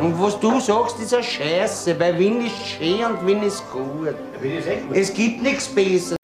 Und 0.00 0.16
was 0.20 0.38
du 0.38 0.60
sagst, 0.60 1.00
ist 1.00 1.12
eine 1.12 1.24
Scheiße, 1.24 1.98
weil 1.98 2.16
Wien 2.20 2.46
ist 2.46 2.56
schön 2.64 3.04
und 3.04 3.26
Wien 3.26 3.42
ist 3.42 3.68
gut. 3.72 4.14
Es 4.92 5.12
gibt 5.12 5.42
nichts 5.42 5.74
Besseres. 5.74 6.16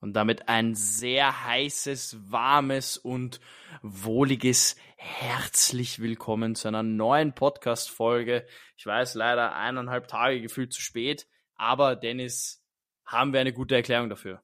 Und 0.00 0.12
damit 0.12 0.50
ein 0.50 0.74
sehr 0.74 1.46
heißes, 1.46 2.30
warmes 2.30 2.98
und 2.98 3.40
wohliges 3.80 4.76
herzlich 4.96 6.00
willkommen 6.00 6.56
zu 6.56 6.68
einer 6.68 6.82
neuen 6.82 7.32
Podcast-Folge. 7.32 8.46
Ich 8.76 8.84
weiß 8.84 9.14
leider 9.14 9.56
eineinhalb 9.56 10.06
Tage 10.06 10.42
gefühlt 10.42 10.74
zu 10.74 10.82
spät, 10.82 11.26
aber 11.54 11.96
Dennis, 11.96 12.62
haben 13.06 13.32
wir 13.32 13.40
eine 13.40 13.54
gute 13.54 13.76
Erklärung 13.76 14.10
dafür. 14.10 14.42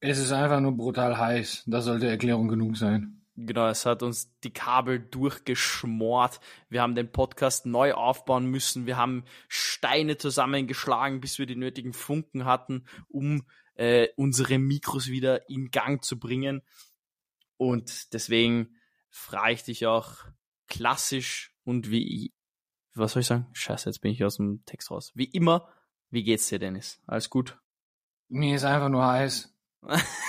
Es 0.00 0.18
ist 0.18 0.32
einfach 0.32 0.58
nur 0.58 0.76
brutal 0.76 1.16
heiß. 1.16 1.62
Das 1.66 1.84
sollte 1.84 2.08
Erklärung 2.08 2.48
genug 2.48 2.76
sein. 2.76 3.15
Genau, 3.38 3.68
es 3.68 3.84
hat 3.84 4.02
uns 4.02 4.34
die 4.40 4.52
Kabel 4.52 4.98
durchgeschmort. 4.98 6.40
Wir 6.70 6.80
haben 6.80 6.94
den 6.94 7.12
Podcast 7.12 7.66
neu 7.66 7.92
aufbauen 7.92 8.46
müssen. 8.46 8.86
Wir 8.86 8.96
haben 8.96 9.24
Steine 9.48 10.16
zusammengeschlagen, 10.16 11.20
bis 11.20 11.38
wir 11.38 11.44
die 11.44 11.56
nötigen 11.56 11.92
Funken 11.92 12.46
hatten, 12.46 12.86
um 13.08 13.46
äh, 13.74 14.08
unsere 14.16 14.58
Mikros 14.58 15.08
wieder 15.08 15.50
in 15.50 15.70
Gang 15.70 16.02
zu 16.02 16.18
bringen. 16.18 16.62
Und 17.58 18.14
deswegen 18.14 18.74
frage 19.10 19.52
ich 19.52 19.64
dich 19.64 19.86
auch 19.86 20.14
klassisch 20.66 21.54
und 21.64 21.90
wie, 21.90 22.32
was 22.94 23.12
soll 23.12 23.20
ich 23.20 23.26
sagen? 23.26 23.46
Scheiße, 23.52 23.90
jetzt 23.90 24.00
bin 24.00 24.12
ich 24.12 24.24
aus 24.24 24.36
dem 24.36 24.64
Text 24.64 24.90
raus. 24.90 25.12
Wie 25.14 25.24
immer, 25.24 25.68
wie 26.08 26.24
geht's 26.24 26.48
dir, 26.48 26.58
Dennis? 26.58 27.02
Alles 27.06 27.28
gut? 27.28 27.58
Mir 28.28 28.56
ist 28.56 28.64
einfach 28.64 28.88
nur 28.88 29.06
heiß. 29.06 29.54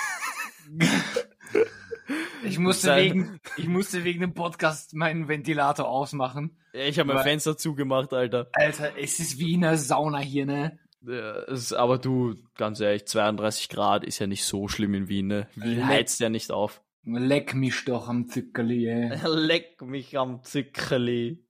ich 2.47 2.59
musste 2.59 2.95
wegen, 2.95 3.39
ich 3.57 3.67
musste 3.67 4.03
wegen 4.03 4.21
dem 4.21 4.33
Podcast 4.33 4.93
meinen 4.93 5.27
Ventilator 5.27 5.87
ausmachen. 5.87 6.57
Ich 6.73 6.99
habe 6.99 7.13
mein 7.13 7.23
Fenster 7.23 7.57
zugemacht, 7.57 8.13
Alter. 8.13 8.49
Alter, 8.53 8.97
es 8.97 9.19
ist 9.19 9.39
wie 9.39 9.53
in 9.53 9.65
einer 9.65 9.77
Sauna 9.77 10.19
hier, 10.19 10.45
ne? 10.45 10.79
Ja, 11.01 11.41
ist, 11.43 11.73
aber 11.73 11.97
du, 11.97 12.35
ganz 12.55 12.79
ehrlich, 12.79 13.05
32 13.07 13.69
Grad 13.69 14.03
ist 14.03 14.19
ja 14.19 14.27
nicht 14.27 14.45
so 14.45 14.67
schlimm 14.67 14.93
in 14.93 15.07
Wien, 15.07 15.27
ne? 15.27 15.47
Wien 15.55 15.87
heizt 15.87 16.19
ja 16.19 16.29
nicht 16.29 16.51
auf. 16.51 16.81
Leck 17.03 17.53
mich 17.53 17.85
doch 17.85 18.09
am 18.09 18.27
Zickerli, 18.27 18.87
ey. 18.87 19.17
Leck 19.25 19.81
mich 19.81 20.17
am 20.17 20.43
Zickerli. 20.43 21.45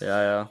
Ja, 0.00 0.22
ja. 0.22 0.50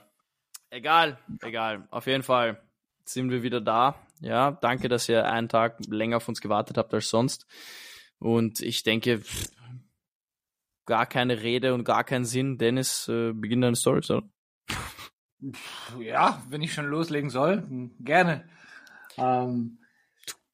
Egal, 0.70 1.18
egal. 1.42 1.88
Auf 1.90 2.08
jeden 2.08 2.24
Fall 2.24 2.62
sind 3.06 3.32
wir 3.32 3.42
wieder 3.42 3.62
da. 3.62 3.96
Ja, 4.20 4.52
danke, 4.52 4.90
dass 4.90 5.10
ihr 5.10 5.26
einen 5.26 5.50
Tag 5.50 5.78
länger 5.88 6.18
auf 6.18 6.28
uns 6.28 6.42
gewartet 6.42 6.78
habt 6.78 6.94
als 6.94 7.10
sonst. 7.10 7.48
Und 8.20 8.62
ich 8.62 8.84
denke, 8.84 9.22
gar 10.86 11.06
keine 11.06 11.42
Rede 11.44 11.74
und 11.74 11.84
gar 11.84 12.04
keinen 12.04 12.26
Sinn. 12.26 12.58
Dennis, 12.58 13.08
äh, 13.08 13.34
beginn 13.34 13.62
deine 13.62 13.76
Story, 13.76 14.02
oder? 14.10 14.24
Ja, 16.00 16.44
wenn 16.50 16.62
ich 16.62 16.74
schon 16.74 16.88
loslegen 16.88 17.30
soll, 17.30 17.92
gerne. 18.00 18.50
Ähm, 19.18 19.80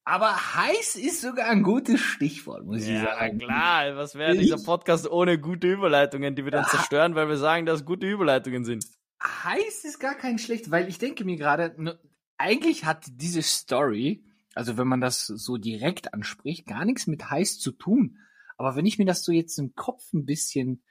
aber 0.04 0.36
heiß 0.56 0.96
ist 0.96 1.22
sogar 1.22 1.48
ein 1.48 1.64
gutes 1.64 2.02
Stichwort, 2.02 2.66
muss 2.66 2.86
ja, 2.86 2.96
ich 2.96 3.02
sagen. 3.04 3.40
klar, 3.40 3.96
was 3.96 4.16
wäre 4.16 4.36
dieser 4.38 4.58
Podcast 4.58 5.10
ohne 5.10 5.40
gute 5.40 5.72
Überleitungen, 5.72 6.36
die 6.36 6.44
wir 6.44 6.52
dann 6.52 6.66
zerstören, 6.66 7.16
weil 7.16 7.30
wir 7.30 7.38
sagen, 7.38 7.66
dass 7.66 7.86
gute 7.86 8.10
Überleitungen 8.10 8.66
sind. 8.66 8.86
Heiß 9.24 9.86
ist 9.86 10.00
gar 10.00 10.16
kein 10.16 10.38
schlecht, 10.38 10.72
weil 10.72 10.90
ich 10.90 10.98
denke 10.98 11.24
mir 11.24 11.38
gerade, 11.38 11.98
eigentlich 12.38 12.84
hat 12.84 13.06
diese 13.08 13.42
Story, 13.42 14.26
also 14.56 14.78
wenn 14.78 14.88
man 14.88 15.02
das 15.02 15.26
so 15.26 15.58
direkt 15.58 16.14
anspricht, 16.14 16.66
gar 16.66 16.86
nichts 16.86 17.08
mit 17.08 17.30
heiß 17.30 17.60
zu 17.60 17.72
tun. 17.72 18.20
Aber 18.58 18.76
wenn 18.76 18.86
ich 18.86 18.98
mir 18.98 19.06
das 19.06 19.24
so 19.24 19.32
jetzt 19.32 19.58
im 19.58 19.76
Kopf 19.76 20.14
ein 20.14 20.26
bisschen 20.26 20.84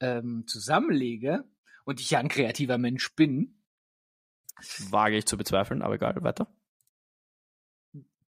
ähm, 0.00 0.44
zusammenlege 0.46 1.44
und 1.84 2.00
ich 2.00 2.10
ja 2.10 2.18
ein 2.18 2.28
kreativer 2.28 2.78
Mensch 2.78 3.14
bin, 3.14 3.62
wage 4.90 5.16
ich 5.16 5.26
zu 5.26 5.36
bezweifeln, 5.36 5.82
aber 5.82 5.94
egal, 5.94 6.22
weiter. 6.22 6.48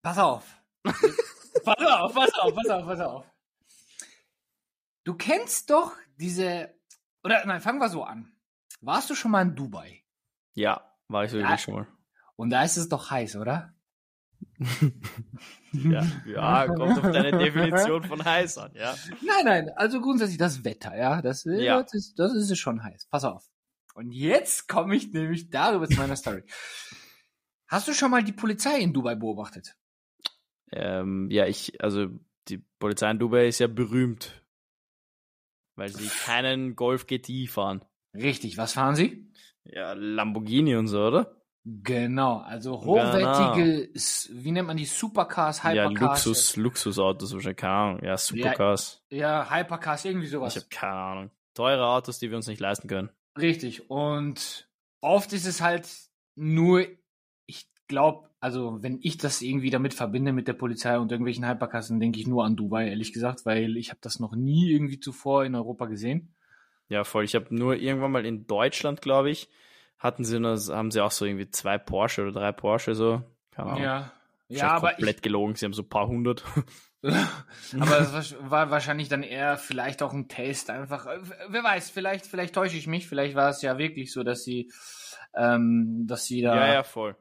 Pass 0.01 0.17
auf. 0.17 0.61
pass 0.83 1.85
auf, 1.85 2.13
pass 2.13 2.33
auf, 2.33 2.55
pass 2.55 2.69
auf, 2.69 2.85
pass 2.85 2.99
auf. 2.99 3.25
Du 5.03 5.15
kennst 5.15 5.69
doch 5.69 5.95
diese, 6.17 6.73
oder 7.23 7.45
nein, 7.45 7.61
fangen 7.61 7.79
wir 7.79 7.89
so 7.89 8.03
an. 8.03 8.31
Warst 8.81 9.09
du 9.09 9.15
schon 9.15 9.31
mal 9.31 9.41
in 9.41 9.55
Dubai? 9.55 10.03
Ja, 10.53 10.93
war 11.07 11.23
ich 11.23 11.31
wirklich 11.31 11.49
ja, 11.49 11.57
schon 11.57 11.73
mal. 11.75 11.87
Und 12.35 12.49
da 12.49 12.63
ist 12.63 12.77
es 12.77 12.89
doch 12.89 13.09
heiß, 13.09 13.37
oder? 13.37 13.73
Ja, 15.71 16.05
ja, 16.25 16.67
kommt 16.67 16.97
auf 16.99 17.11
deine 17.11 17.37
Definition 17.37 18.03
von 18.03 18.23
heiß 18.23 18.57
an, 18.57 18.71
ja. 18.75 18.95
Nein, 19.21 19.45
nein, 19.45 19.69
also 19.75 20.01
grundsätzlich 20.01 20.37
das 20.37 20.63
Wetter, 20.63 20.97
ja, 20.97 21.21
das, 21.21 21.43
ja. 21.45 21.81
das, 21.81 21.93
ist, 21.93 22.19
das 22.19 22.33
ist 22.33 22.57
schon 22.57 22.83
heiß. 22.83 23.07
Pass 23.09 23.23
auf. 23.23 23.45
Und 23.93 24.11
jetzt 24.11 24.67
komme 24.67 24.95
ich 24.95 25.11
nämlich 25.11 25.49
darüber 25.49 25.87
zu 25.87 25.97
meiner 25.97 26.15
Story. 26.15 26.43
Hast 27.67 27.87
du 27.87 27.93
schon 27.93 28.11
mal 28.11 28.23
die 28.23 28.33
Polizei 28.33 28.79
in 28.79 28.93
Dubai 28.93 29.15
beobachtet? 29.15 29.75
Ähm, 30.71 31.29
ja, 31.31 31.45
ich, 31.45 31.81
also 31.81 32.07
die 32.47 32.59
Polizei 32.79 33.11
in 33.11 33.19
Dubai 33.19 33.47
ist 33.47 33.59
ja 33.59 33.67
berühmt, 33.67 34.43
weil 35.75 35.89
sie 35.89 36.07
keinen 36.07 36.75
Golf 36.75 37.07
GTI 37.07 37.47
fahren. 37.47 37.83
Richtig, 38.13 38.57
was 38.57 38.73
fahren 38.73 38.95
sie? 38.95 39.31
Ja, 39.63 39.93
Lamborghini 39.93 40.75
und 40.75 40.87
so, 40.87 41.05
oder? 41.05 41.41
Genau, 41.69 42.37
also 42.37 42.79
hochwertige, 42.79 43.87
genau. 43.87 44.43
wie 44.43 44.51
nennt 44.51 44.67
man 44.67 44.77
die 44.77 44.85
Supercars, 44.85 45.65
Hypercars? 45.65 45.99
Ja, 45.99 46.29
Luxus, 46.29 46.55
Luxusautos 46.55 47.33
wahrscheinlich, 47.33 47.57
keine 47.57 47.73
Ahnung. 47.73 48.03
Ja, 48.05 48.17
Supercars. 48.17 49.03
Ja, 49.09 49.17
ja, 49.43 49.51
Hypercars, 49.53 50.05
irgendwie 50.05 50.27
sowas. 50.27 50.55
Ich 50.55 50.61
habe 50.61 50.69
keine 50.69 50.93
Ahnung. 50.93 51.31
Teure 51.53 51.87
Autos, 51.87 52.19
die 52.19 52.29
wir 52.29 52.37
uns 52.37 52.47
nicht 52.47 52.61
leisten 52.61 52.87
können. 52.87 53.09
Richtig. 53.37 53.89
Und 53.89 54.69
oft 55.01 55.33
ist 55.33 55.45
es 55.45 55.59
halt 55.59 55.89
nur, 56.35 56.85
ich 57.47 57.69
glaube, 57.89 58.29
also 58.39 58.81
wenn 58.81 58.99
ich 59.01 59.17
das 59.17 59.41
irgendwie 59.41 59.69
damit 59.69 59.93
verbinde 59.93 60.31
mit 60.31 60.47
der 60.47 60.53
Polizei 60.53 60.97
und 60.97 61.11
irgendwelchen 61.11 61.45
Hypercars, 61.45 61.89
dann 61.89 61.99
denke 61.99 62.17
ich 62.17 62.27
nur 62.27 62.45
an 62.45 62.55
Dubai, 62.55 62.87
ehrlich 62.87 63.11
gesagt, 63.11 63.45
weil 63.45 63.75
ich 63.75 63.89
habe 63.89 63.99
das 64.01 64.21
noch 64.21 64.37
nie 64.37 64.71
irgendwie 64.71 65.01
zuvor 65.01 65.43
in 65.43 65.53
Europa 65.53 65.87
gesehen. 65.87 66.33
Ja, 66.87 67.03
voll. 67.03 67.25
Ich 67.25 67.35
habe 67.35 67.53
nur 67.53 67.75
irgendwann 67.75 68.13
mal 68.13 68.25
in 68.25 68.47
Deutschland, 68.47 69.01
glaube 69.01 69.31
ich, 69.31 69.49
hatten 69.97 70.23
sie 70.23 70.39
nur, 70.39 70.57
haben 70.57 70.91
sie 70.91 71.01
auch 71.01 71.11
so 71.11 71.25
irgendwie 71.25 71.49
zwei 71.49 71.77
Porsche 71.77 72.23
oder 72.23 72.31
drei 72.33 72.51
Porsche 72.51 72.95
so. 72.95 73.23
Keine 73.51 73.69
Ahnung. 73.69 73.83
Ja. 73.83 74.11
Ja, 74.49 74.71
aber 74.71 74.91
komplett 74.91 75.17
ich, 75.17 75.21
gelogen, 75.21 75.55
sie 75.55 75.65
haben 75.65 75.73
so 75.73 75.81
ein 75.81 75.89
paar 75.89 76.07
hundert. 76.07 76.43
aber 77.01 77.99
das 77.99 78.35
war 78.39 78.71
wahrscheinlich 78.71 79.09
dann 79.09 79.23
eher 79.23 79.57
vielleicht 79.57 80.01
auch 80.01 80.13
ein 80.13 80.29
Test, 80.29 80.69
einfach, 80.69 81.05
wer 81.49 81.63
weiß, 81.63 81.89
vielleicht, 81.89 82.25
vielleicht 82.25 82.55
täusche 82.55 82.77
ich 82.77 82.87
mich, 82.87 83.07
vielleicht 83.07 83.35
war 83.35 83.49
es 83.49 83.61
ja 83.61 83.77
wirklich 83.77 84.11
so, 84.13 84.23
dass 84.23 84.43
sie, 84.43 84.71
ähm, 85.35 86.05
dass 86.07 86.25
sie 86.25 86.41
da. 86.41 86.55
Ja, 86.55 86.73
ja, 86.75 86.83
voll. 86.83 87.17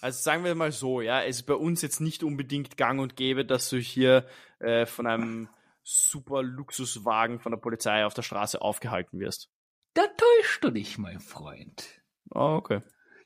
Also 0.00 0.20
sagen 0.20 0.44
wir 0.44 0.54
mal 0.54 0.72
so, 0.72 1.00
ja, 1.00 1.22
es 1.22 1.36
ist 1.36 1.46
bei 1.46 1.54
uns 1.54 1.82
jetzt 1.82 2.00
nicht 2.00 2.22
unbedingt 2.22 2.76
gang 2.76 3.00
und 3.00 3.16
gäbe, 3.16 3.44
dass 3.44 3.70
du 3.70 3.78
hier 3.78 4.26
äh, 4.58 4.86
von 4.86 5.06
einem 5.06 5.48
super 5.82 6.42
Luxuswagen 6.42 7.38
von 7.38 7.52
der 7.52 7.58
Polizei 7.58 8.04
auf 8.04 8.14
der 8.14 8.22
Straße 8.22 8.60
aufgehalten 8.60 9.20
wirst. 9.20 9.50
Da 9.94 10.02
täuschst 10.02 10.64
du 10.64 10.70
dich, 10.70 10.98
mein 10.98 11.20
Freund. 11.20 12.02
Oh, 12.30 12.56
okay. 12.56 12.82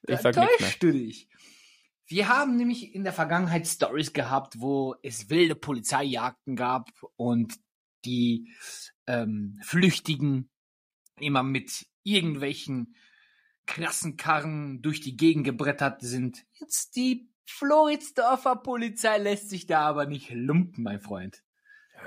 Ich 0.06 0.20
da 0.20 0.32
täuschst 0.32 0.82
du 0.82 0.92
dich. 0.92 1.28
Wir 2.06 2.28
haben 2.28 2.56
nämlich 2.56 2.94
in 2.94 3.04
der 3.04 3.12
Vergangenheit 3.12 3.66
Stories 3.66 4.12
gehabt, 4.12 4.60
wo 4.60 4.96
es 5.02 5.30
wilde 5.30 5.54
Polizeijagden 5.54 6.56
gab 6.56 6.90
und 7.16 7.54
die 8.04 8.52
ähm, 9.06 9.60
Flüchtigen 9.62 10.50
immer 11.20 11.42
mit 11.42 11.86
irgendwelchen 12.02 12.96
krassen 13.66 14.16
Karren 14.16 14.82
durch 14.82 15.00
die 15.00 15.16
Gegend 15.16 15.44
gebrettert 15.44 16.00
sind. 16.00 16.44
Jetzt 16.54 16.96
die 16.96 17.30
Floridsdorfer 17.46 18.56
Polizei 18.56 19.18
lässt 19.18 19.48
sich 19.48 19.66
da 19.66 19.82
aber 19.82 20.06
nicht 20.06 20.30
lumpen, 20.30 20.82
mein 20.82 21.00
Freund. 21.00 21.42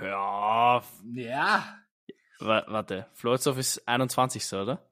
Ja. 0.02 0.84
Ja. 1.14 1.78
warte, 2.40 3.08
Floridsdorf 3.14 3.58
ist 3.58 3.88
21. 3.88 4.52
oder? 4.54 4.90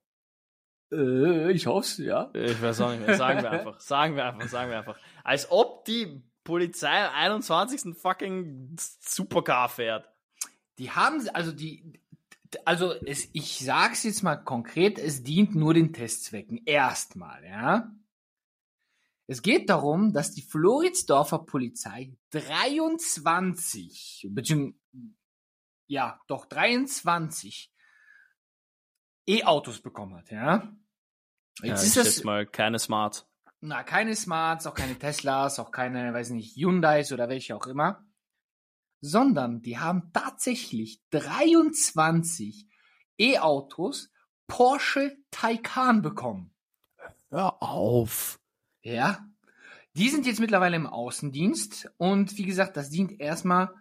Äh, 0.92 1.52
ich 1.52 1.68
hoff's, 1.68 1.98
ja. 1.98 2.30
Ich 2.34 2.62
weiß 2.62 2.82
auch 2.82 2.92
nicht 2.92 3.06
mehr. 3.06 3.18
Sagen 3.18 3.44
wir 3.44 3.52
einfach. 3.52 3.80
Sagen 3.92 4.16
wir 4.16 4.26
einfach, 4.26 4.48
sagen 4.48 4.70
wir 4.70 4.78
einfach. 4.80 4.98
Als 5.24 5.50
ob 5.52 5.86
die 5.86 6.22
Polizei 6.44 7.06
am 7.06 7.14
21. 7.14 7.96
fucking 7.96 8.76
Supercar 8.78 9.70
fährt. 9.70 10.10
Die 10.78 10.92
haben, 10.92 11.28
also 11.30 11.52
die, 11.52 12.00
also 12.66 12.94
es, 13.06 13.30
ich 13.34 13.60
sag's 13.60 14.04
jetzt 14.04 14.24
mal 14.24 14.36
konkret, 14.36 14.98
es 15.00 15.24
dient 15.24 15.56
nur 15.56 15.74
den 15.74 15.94
Testzwecken. 15.94 16.62
Erstmal, 16.66 17.46
ja. 17.46 17.92
Es 19.28 19.42
geht 19.42 19.70
darum, 19.70 20.12
dass 20.12 20.34
die 20.34 20.42
Floridsdorfer 20.42 21.40
Polizei 21.40 22.12
23, 22.32 24.28
beziehungsweise, 24.30 24.78
ja, 25.88 26.20
doch 26.28 26.46
23 26.46 27.72
E-Autos 29.28 29.82
bekommen 29.82 30.16
hat, 30.16 30.32
ja. 30.32 30.74
Jetzt 31.62 31.96
ja, 31.96 32.02
ist 32.02 32.18
das 32.18 32.24
mal 32.24 32.46
keine 32.46 32.80
Smarts. 32.80 33.28
Na, 33.60 33.84
keine 33.84 34.16
Smarts, 34.16 34.66
auch 34.66 34.74
keine 34.74 34.98
Teslas, 34.98 35.60
auch 35.60 35.72
keine, 35.72 36.14
weiß 36.14 36.32
nicht, 36.32 36.56
Hyundais 36.56 37.12
oder 37.12 37.30
welche 37.30 37.56
auch 37.56 37.68
immer. 37.68 38.04
Sondern 39.02 39.62
die 39.62 39.78
haben 39.78 40.12
tatsächlich 40.14 41.02
23 41.12 42.68
E-Autos 43.20 44.12
Porsche 44.48 45.16
Taycan 45.30 46.02
bekommen. 46.02 46.54
Hör 47.30 47.62
auf. 47.62 48.40
Ja. 48.82 49.26
Die 49.94 50.10
sind 50.10 50.26
jetzt 50.26 50.40
mittlerweile 50.40 50.76
im 50.76 50.88
Außendienst 50.88 51.92
und 51.98 52.38
wie 52.38 52.46
gesagt, 52.46 52.78
das 52.78 52.90
dient 52.90 53.20
erstmal 53.20 53.74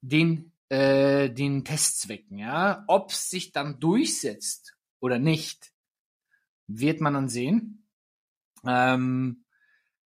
den, 0.00 0.52
äh, 0.68 1.30
den 1.30 1.64
Testzwecken, 1.64 2.38
ja. 2.38 2.84
Ob 2.86 3.10
es 3.10 3.30
sich 3.30 3.52
dann 3.52 3.80
durchsetzt 3.80 4.76
oder 5.02 5.18
nicht, 5.18 5.72
wird 6.68 7.00
man 7.00 7.14
dann 7.14 7.28
sehen. 7.28 7.86
Ähm, 8.64 9.44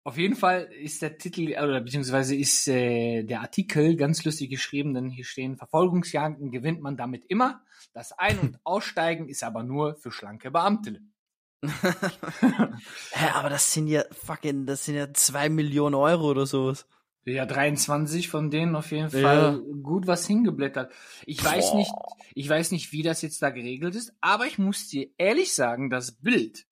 auf 0.04 0.18
jeden 0.20 0.36
Fall 0.36 0.70
ist 0.72 1.02
der 1.02 1.18
Titel 1.18 1.48
oder 1.50 1.82
beziehungsweise 1.82 2.36
ist 2.36 2.68
äh, 2.68 3.24
der 3.24 3.42
Artikel 3.42 3.96
ganz 3.96 4.24
lustig 4.24 4.52
geschrieben, 4.52 4.94
denn 4.94 5.10
hier 5.10 5.26
stehen 5.26 5.58
Verfolgungsjagden 5.58 6.52
gewinnt 6.52 6.82
man 6.82 6.96
damit 6.96 7.26
immer. 7.28 7.64
Das 7.94 8.12
Ein- 8.12 8.40
und 8.40 8.60
Aussteigen 8.64 9.28
ist 9.28 9.44
aber 9.44 9.64
nur 9.64 9.96
für 9.96 10.12
schlanke 10.12 10.52
Beamte. 10.52 11.02
Hä, 11.64 13.30
aber 13.34 13.50
das 13.50 13.74
sind 13.74 13.88
ja 13.88 14.04
fucking, 14.12 14.68
das 14.68 14.86
sind 14.86 14.96
ja 14.96 15.12
zwei 15.12 15.50
Millionen 15.50 15.96
Euro 15.96 16.30
oder 16.30 16.46
sowas. 16.46 16.86
Ja, 17.26 17.46
23 17.48 18.30
von 18.30 18.52
denen 18.52 18.76
auf 18.76 18.92
jeden 18.92 19.10
Ja. 19.10 19.22
Fall 19.22 19.62
gut 19.82 20.06
was 20.06 20.28
hingeblättert. 20.28 20.94
Ich 21.26 21.44
weiß 21.44 21.72
Boah. 21.72 21.78
nicht, 21.78 21.92
ich 22.36 22.48
weiß 22.48 22.72
nicht, 22.72 22.92
wie 22.92 23.02
das 23.02 23.22
jetzt 23.24 23.42
da 23.42 23.50
geregelt 23.50 23.96
ist, 23.96 24.14
aber 24.22 24.46
ich 24.46 24.60
muss 24.60 24.88
dir 24.88 25.10
ehrlich 25.18 25.54
sagen, 25.54 25.90
das 25.90 26.12
Bild 26.12 26.68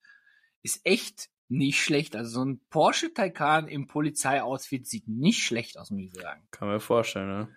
ist 0.62 0.80
echt 0.84 1.28
nicht 1.48 1.82
schlecht. 1.82 2.14
Also 2.16 2.30
so 2.40 2.44
ein 2.44 2.60
Porsche 2.70 3.12
Taycan 3.12 3.66
im 3.68 3.86
Polizeioutfit 3.88 4.86
sieht 4.86 5.08
nicht 5.08 5.42
schlecht 5.42 5.76
aus, 5.78 5.90
muss 5.90 6.02
ich 6.04 6.14
sagen. 6.14 6.42
Kann 6.50 6.68
man 6.68 6.80
vorstellen, 6.80 7.28
ne? 7.28 7.48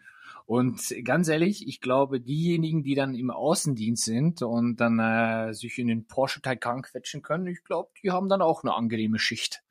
Und 0.45 0.81
ganz 1.03 1.27
ehrlich, 1.27 1.67
ich 1.67 1.81
glaube, 1.81 2.21
diejenigen, 2.21 2.81
die 2.81 2.95
dann 2.95 3.13
im 3.15 3.29
Außendienst 3.31 4.05
sind 4.05 4.41
und 4.41 4.77
dann 4.77 4.97
äh, 4.97 5.53
sich 5.53 5.77
in 5.77 5.87
den 5.87 6.07
Porsche 6.07 6.41
Taycan 6.41 6.83
quetschen 6.83 7.21
können, 7.21 7.47
ich 7.47 7.63
glaube, 7.65 7.89
die 8.01 8.11
haben 8.11 8.29
dann 8.29 8.41
auch 8.41 8.63
eine 8.63 8.73
angenehme 8.73 9.19
Schicht. 9.19 9.61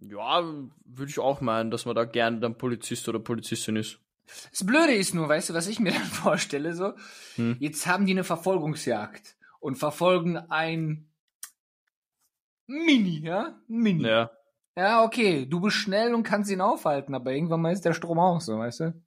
Ja, 0.00 0.42
würde 0.84 1.10
ich 1.10 1.18
auch 1.18 1.40
meinen, 1.40 1.70
dass 1.70 1.86
man 1.86 1.94
da 1.94 2.04
gerne 2.04 2.40
dann 2.40 2.58
Polizist 2.58 3.08
oder 3.08 3.18
Polizistin 3.18 3.76
ist. 3.76 3.98
Das 4.50 4.64
Blöde 4.64 4.94
ist 4.94 5.14
nur, 5.14 5.28
weißt 5.28 5.50
du, 5.50 5.54
was 5.54 5.66
ich 5.66 5.80
mir 5.80 5.92
dann 5.94 6.02
vorstelle, 6.04 6.74
so, 6.74 6.92
Hm. 7.36 7.56
jetzt 7.60 7.86
haben 7.86 8.06
die 8.06 8.12
eine 8.12 8.24
Verfolgungsjagd 8.24 9.36
und 9.60 9.76
verfolgen 9.76 10.36
ein 10.36 11.08
Mini, 12.66 13.20
ja? 13.20 13.58
Mini. 13.68 14.04
Ja. 14.06 14.30
Ja, 14.76 15.04
okay, 15.04 15.46
du 15.46 15.60
bist 15.60 15.76
schnell 15.76 16.14
und 16.14 16.24
kannst 16.24 16.50
ihn 16.50 16.60
aufhalten, 16.60 17.14
aber 17.14 17.32
irgendwann 17.32 17.60
mal 17.62 17.72
ist 17.72 17.84
der 17.84 17.92
Strom 17.92 18.18
aus, 18.18 18.46
so, 18.46 18.58
weißt 18.58 18.80
du? 18.80 19.02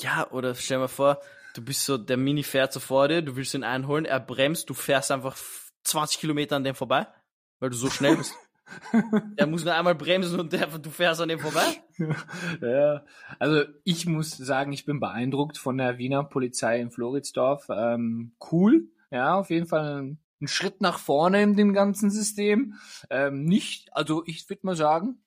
Ja, 0.00 0.30
oder 0.30 0.54
stell 0.54 0.78
mal 0.78 0.86
vor, 0.86 1.20
du 1.54 1.62
bist 1.64 1.84
so, 1.84 1.98
der 1.98 2.16
Mini 2.16 2.44
fährt 2.44 2.72
so 2.72 2.78
vor 2.78 3.08
dir, 3.08 3.20
du 3.20 3.34
willst 3.34 3.54
ihn 3.54 3.64
einholen, 3.64 4.04
er 4.04 4.20
bremst, 4.20 4.70
du 4.70 4.74
fährst 4.74 5.10
einfach 5.10 5.36
20 5.82 6.20
Kilometer 6.20 6.54
an 6.56 6.62
dem 6.64 6.76
vorbei, 6.76 7.08
weil 7.58 7.70
du 7.70 7.76
so 7.76 7.90
schnell 7.90 8.16
bist. 8.16 8.34
er 9.36 9.46
muss 9.46 9.64
nur 9.64 9.74
einmal 9.74 9.94
bremsen 9.94 10.40
und 10.40 10.52
der, 10.52 10.66
du 10.66 10.90
fährst 10.90 11.20
an 11.20 11.28
dem 11.28 11.38
vorbei. 11.38 11.82
Ja, 12.62 13.04
also 13.38 13.64
ich 13.84 14.06
muss 14.06 14.30
sagen, 14.30 14.72
ich 14.72 14.86
bin 14.86 15.00
beeindruckt 15.00 15.58
von 15.58 15.76
der 15.76 15.98
Wiener 15.98 16.24
Polizei 16.24 16.80
in 16.80 16.90
Floridsdorf. 16.90 17.66
Ähm, 17.68 18.32
cool, 18.50 18.88
ja, 19.10 19.34
auf 19.34 19.50
jeden 19.50 19.66
Fall 19.66 20.00
ein, 20.00 20.18
ein 20.40 20.48
Schritt 20.48 20.80
nach 20.80 20.98
vorne 20.98 21.42
in 21.42 21.56
dem 21.56 21.74
ganzen 21.74 22.10
System. 22.10 22.74
Ähm, 23.10 23.44
nicht, 23.44 23.94
also 23.94 24.22
ich 24.24 24.48
würde 24.48 24.64
mal 24.64 24.76
sagen, 24.76 25.18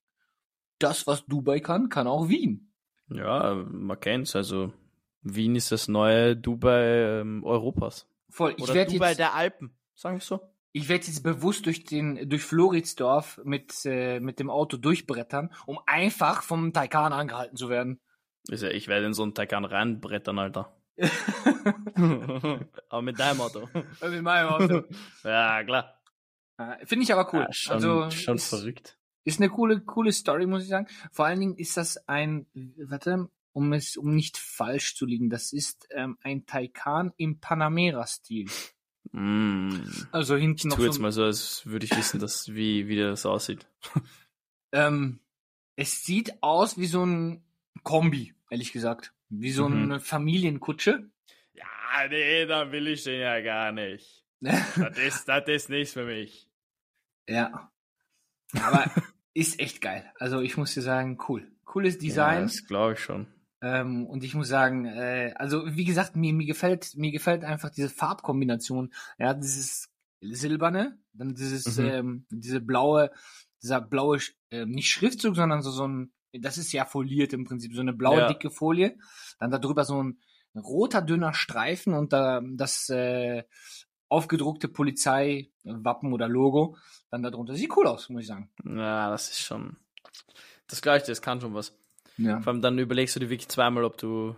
das, 0.79 1.05
was 1.05 1.25
Dubai 1.27 1.59
kann, 1.59 1.89
kann 1.89 2.07
auch 2.07 2.27
Wien. 2.27 2.71
Ja, 3.09 3.53
man 3.69 3.99
kennt's, 3.99 4.35
also 4.35 4.73
Wien 5.21 5.55
ist 5.55 5.71
das 5.71 5.87
neue 5.87 6.35
Dubai 6.35 7.21
ähm, 7.21 7.43
Europas. 7.43 8.07
Voll. 8.29 8.55
Ich 8.57 8.63
Oder 8.63 8.73
werde 8.73 8.93
Dubai 8.93 9.09
jetzt, 9.09 9.19
der 9.19 9.35
Alpen, 9.35 9.75
sagen 9.93 10.17
wir 10.17 10.21
so. 10.21 10.41
Ich 10.73 10.89
werde 10.89 11.05
jetzt 11.05 11.21
bewusst 11.21 11.65
durch 11.67 11.85
den 11.85 12.27
durch 12.27 12.43
Floridsdorf 12.43 13.39
mit 13.45 13.85
äh, 13.85 14.19
mit 14.19 14.39
dem 14.39 14.49
Auto 14.49 14.75
durchbrettern, 14.77 15.53
um 15.65 15.79
einfach 15.85 16.41
vom 16.41 16.73
Taycan 16.73 17.13
angehalten 17.13 17.55
zu 17.55 17.69
werden. 17.69 18.01
Ist 18.49 18.63
ja, 18.63 18.69
ich 18.69 18.87
werde 18.87 19.05
in 19.05 19.13
so 19.13 19.23
einen 19.23 19.33
Taycan 19.35 19.63
reinbrettern, 19.65 20.37
Alter. 20.39 20.75
Aber 22.89 23.01
mit 23.01 23.19
deinem 23.19 23.39
Auto. 23.39 23.69
mit 24.01 24.21
meinem 24.21 24.49
Auto. 24.49 24.83
Ja, 25.23 25.63
klar. 25.63 26.01
Äh, 26.57 26.85
Finde 26.85 27.03
ich 27.03 27.13
aber 27.13 27.33
cool. 27.33 27.41
Ja, 27.41 27.53
schon, 27.53 27.73
also 27.73 28.11
schon 28.11 28.35
ist, 28.35 28.49
verrückt. 28.49 28.99
Ist 29.23 29.39
eine 29.39 29.49
coole, 29.49 29.81
coole 29.81 30.11
Story, 30.11 30.45
muss 30.45 30.63
ich 30.63 30.69
sagen. 30.69 30.87
Vor 31.11 31.25
allen 31.25 31.39
Dingen 31.39 31.55
ist 31.55 31.77
das 31.77 31.97
ein, 32.07 32.45
warte, 32.77 33.29
um 33.53 33.73
es, 33.73 33.97
um 33.97 34.13
nicht 34.13 34.37
falsch 34.37 34.95
zu 34.95 35.05
liegen, 35.05 35.29
das 35.29 35.53
ist 35.53 35.87
ähm, 35.91 36.17
ein 36.21 36.45
Taycan 36.45 37.13
im 37.17 37.39
Panamera-Stil. 37.39 38.49
Mm. 39.11 39.52
Also 40.11 40.35
hinten 40.35 40.57
Ich 40.57 40.63
noch 40.65 40.75
tue 40.77 40.85
jetzt 40.85 40.95
so, 40.95 41.01
mal 41.01 41.11
so, 41.11 41.23
als 41.23 41.65
würde 41.65 41.85
ich 41.85 41.95
wissen, 41.95 42.19
dass, 42.19 42.53
wie, 42.53 42.87
wie 42.87 42.97
das 42.97 43.25
aussieht. 43.25 43.67
ähm, 44.71 45.19
es 45.75 46.03
sieht 46.05 46.41
aus 46.43 46.77
wie 46.77 46.85
so 46.87 47.05
ein 47.05 47.43
Kombi, 47.83 48.33
ehrlich 48.49 48.71
gesagt. 48.71 49.13
Wie 49.29 49.51
so 49.51 49.67
Mhm. 49.67 49.83
eine 49.83 49.99
Familienkutsche. 49.99 51.09
Ja, 51.53 52.07
nee, 52.09 52.45
da 52.45 52.71
will 52.71 52.87
ich 52.87 53.03
den 53.03 53.19
ja 53.21 53.41
gar 53.41 53.71
nicht. 53.71 54.23
Das 54.41 54.97
ist, 54.97 55.27
das 55.27 55.47
ist 55.47 55.69
nichts 55.69 55.93
für 55.93 56.05
mich. 56.05 56.47
ja. 57.27 57.71
Aber 58.61 58.85
ist 59.33 59.59
echt 59.59 59.81
geil. 59.81 60.11
Also 60.19 60.41
ich 60.41 60.57
muss 60.57 60.73
dir 60.75 60.81
sagen, 60.83 61.17
cool. 61.27 61.51
Cooles 61.65 61.95
Ja, 61.95 61.99
Design. 62.01 62.43
das 62.43 62.65
glaube 62.67 62.93
ich 62.93 62.99
schon. 62.99 63.25
Ähm, 63.63 64.05
und 64.05 64.25
ich 64.25 64.35
muss 64.35 64.49
sagen, 64.49 64.85
äh, 64.85 65.33
also 65.37 65.63
wie 65.65 65.85
gesagt, 65.85 66.17
mir, 66.17 66.33
mir 66.33 66.45
gefällt 66.45 66.95
mir 66.97 67.11
gefällt 67.11 67.45
einfach 67.45 67.69
diese 67.69 67.89
Farbkombination. 67.89 68.93
Ja, 69.17 69.33
dieses 69.33 69.89
silberne, 70.21 70.99
dann 71.13 71.33
dieses 71.33 71.77
Mhm. 71.77 71.85
ähm, 71.85 72.25
diese 72.29 72.59
blaue, 72.59 73.09
dieser 73.61 73.79
blaue 73.79 74.19
ähm, 74.51 74.71
nicht 74.71 74.89
Schriftzug, 74.89 75.35
sondern 75.37 75.61
so 75.61 75.71
so 75.71 75.87
ein, 75.87 76.11
das 76.33 76.57
ist 76.57 76.73
ja 76.73 76.83
foliert 76.85 77.31
im 77.31 77.45
Prinzip, 77.45 77.73
so 77.73 77.81
eine 77.81 77.93
blaue 77.93 78.19
Ja. 78.21 78.27
dicke 78.27 78.49
Folie. 78.49 78.97
Dann 79.39 79.49
darüber 79.51 79.85
so 79.85 80.03
ein 80.03 80.19
roter 80.55 81.01
dünner 81.01 81.33
Streifen 81.33 81.93
und 81.93 82.11
da 82.11 82.41
das 82.43 82.89
äh, 82.89 83.43
aufgedruckte 84.09 84.67
Polizeiwappen 84.67 86.13
oder 86.13 86.27
Logo 86.27 86.77
dann 87.09 87.23
darunter. 87.23 87.55
Sieht 87.55 87.75
cool 87.77 87.87
aus, 87.87 88.09
muss 88.09 88.21
ich 88.23 88.27
sagen. 88.27 88.51
Ja, 88.65 89.09
das 89.09 89.29
ist 89.29 89.39
schon. 89.39 89.77
Das 90.67 90.81
gleiche, 90.81 91.07
das 91.07 91.21
kann 91.21 91.39
schon 91.41 91.53
was. 91.53 91.73
Ja. 92.17 92.41
Vor 92.41 92.53
allem 92.53 92.61
dann 92.61 92.79
überlegst 92.79 93.15
du 93.15 93.19
dir 93.19 93.29
wirklich 93.29 93.49
zweimal, 93.49 93.83
ob 93.83 93.97
du 93.97 94.35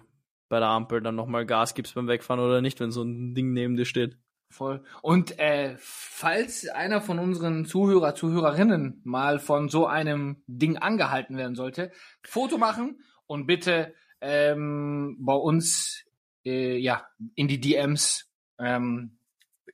bei 0.49 0.59
der 0.59 0.69
Ampel 0.69 1.01
dann 1.01 1.15
nochmal 1.15 1.45
Gas 1.45 1.73
gibst 1.73 1.95
beim 1.95 2.07
Wegfahren 2.07 2.43
oder 2.43 2.61
nicht, 2.61 2.79
wenn 2.79 2.91
so 2.91 3.03
ein 3.03 3.33
Ding 3.33 3.53
neben 3.53 3.75
dir 3.75 3.85
steht. 3.85 4.17
Voll. 4.51 4.83
Und 5.01 5.37
äh, 5.39 5.75
falls 5.79 6.67
einer 6.69 7.01
von 7.01 7.19
unseren 7.19 7.65
Zuhörer, 7.65 8.15
Zuhörerinnen 8.15 9.01
mal 9.03 9.39
von 9.39 9.69
so 9.69 9.87
einem 9.87 10.43
Ding 10.47 10.77
angehalten 10.77 11.35
werden 11.35 11.55
sollte, 11.55 11.91
Foto 12.23 12.57
machen 12.57 13.01
und 13.25 13.47
bitte 13.47 13.93
ähm, 14.21 15.17
bei 15.19 15.33
uns 15.33 16.05
äh, 16.45 16.77
ja 16.77 17.05
in 17.33 17.47
die 17.47 17.59
DMs 17.59 18.31
ähm, 18.59 19.17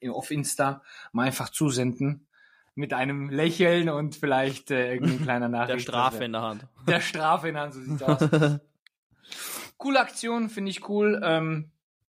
auf 0.09 0.31
Insta 0.31 0.81
mal 1.11 1.27
einfach 1.27 1.49
zusenden 1.49 2.27
mit 2.75 2.93
einem 2.93 3.29
Lächeln 3.29 3.89
und 3.89 4.15
vielleicht 4.15 4.71
äh, 4.71 4.93
irgendein 4.93 5.21
kleiner 5.23 5.49
Nachricht. 5.49 5.87
Der 5.87 5.91
Strafe 5.91 6.23
in 6.23 6.31
der 6.31 6.41
Hand. 6.41 6.65
Der 6.87 7.01
Strafe 7.01 7.49
in 7.49 7.55
der 7.55 7.63
Hand, 7.63 7.73
so 7.73 7.81
sieht's 7.81 8.03
aus. 8.03 8.29
Coole 9.77 9.99
Aktion, 9.99 10.49
finde 10.49 10.71
ich 10.71 10.87
cool. 10.89 11.21
Ähm, 11.23 11.71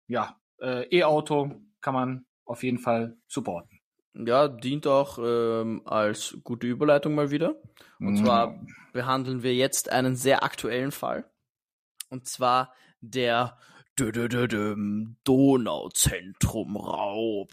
ja, 0.07 0.37
äh, 0.61 0.87
E-Auto 0.97 1.61
kann 1.81 1.95
man 1.95 2.27
auf 2.45 2.63
jeden 2.63 2.79
Fall 2.79 3.17
supporten. 3.27 3.81
Ja, 4.15 4.49
dient 4.49 4.87
auch 4.87 5.19
ähm, 5.19 5.83
als 5.87 6.37
gute 6.45 6.67
Überleitung 6.67 7.15
mal 7.15 7.31
wieder. 7.31 7.57
Und 7.99 8.19
zwar 8.19 8.61
behandeln 8.93 9.43
wir 9.43 9.55
jetzt 9.55 9.91
einen 9.91 10.15
sehr 10.15 10.45
aktuellen 10.45 10.93
Fall. 10.93 11.25
Und 12.11 12.29
zwar 12.29 12.75
der 13.01 13.57
-dö 13.99 15.15
Donauzentrum-Raub. 15.25 17.51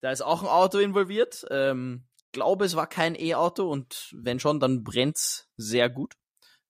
Da 0.00 0.10
ist 0.10 0.22
auch 0.22 0.42
ein 0.42 0.48
Auto 0.48 0.78
involviert. 0.78 1.46
Ähm, 1.50 2.06
glaube, 2.32 2.64
es 2.64 2.76
war 2.76 2.86
kein 2.86 3.14
E-Auto 3.14 3.70
und 3.70 4.10
wenn 4.12 4.40
schon, 4.40 4.60
dann 4.60 4.84
brennt's 4.84 5.50
sehr 5.56 5.90
gut. 5.90 6.14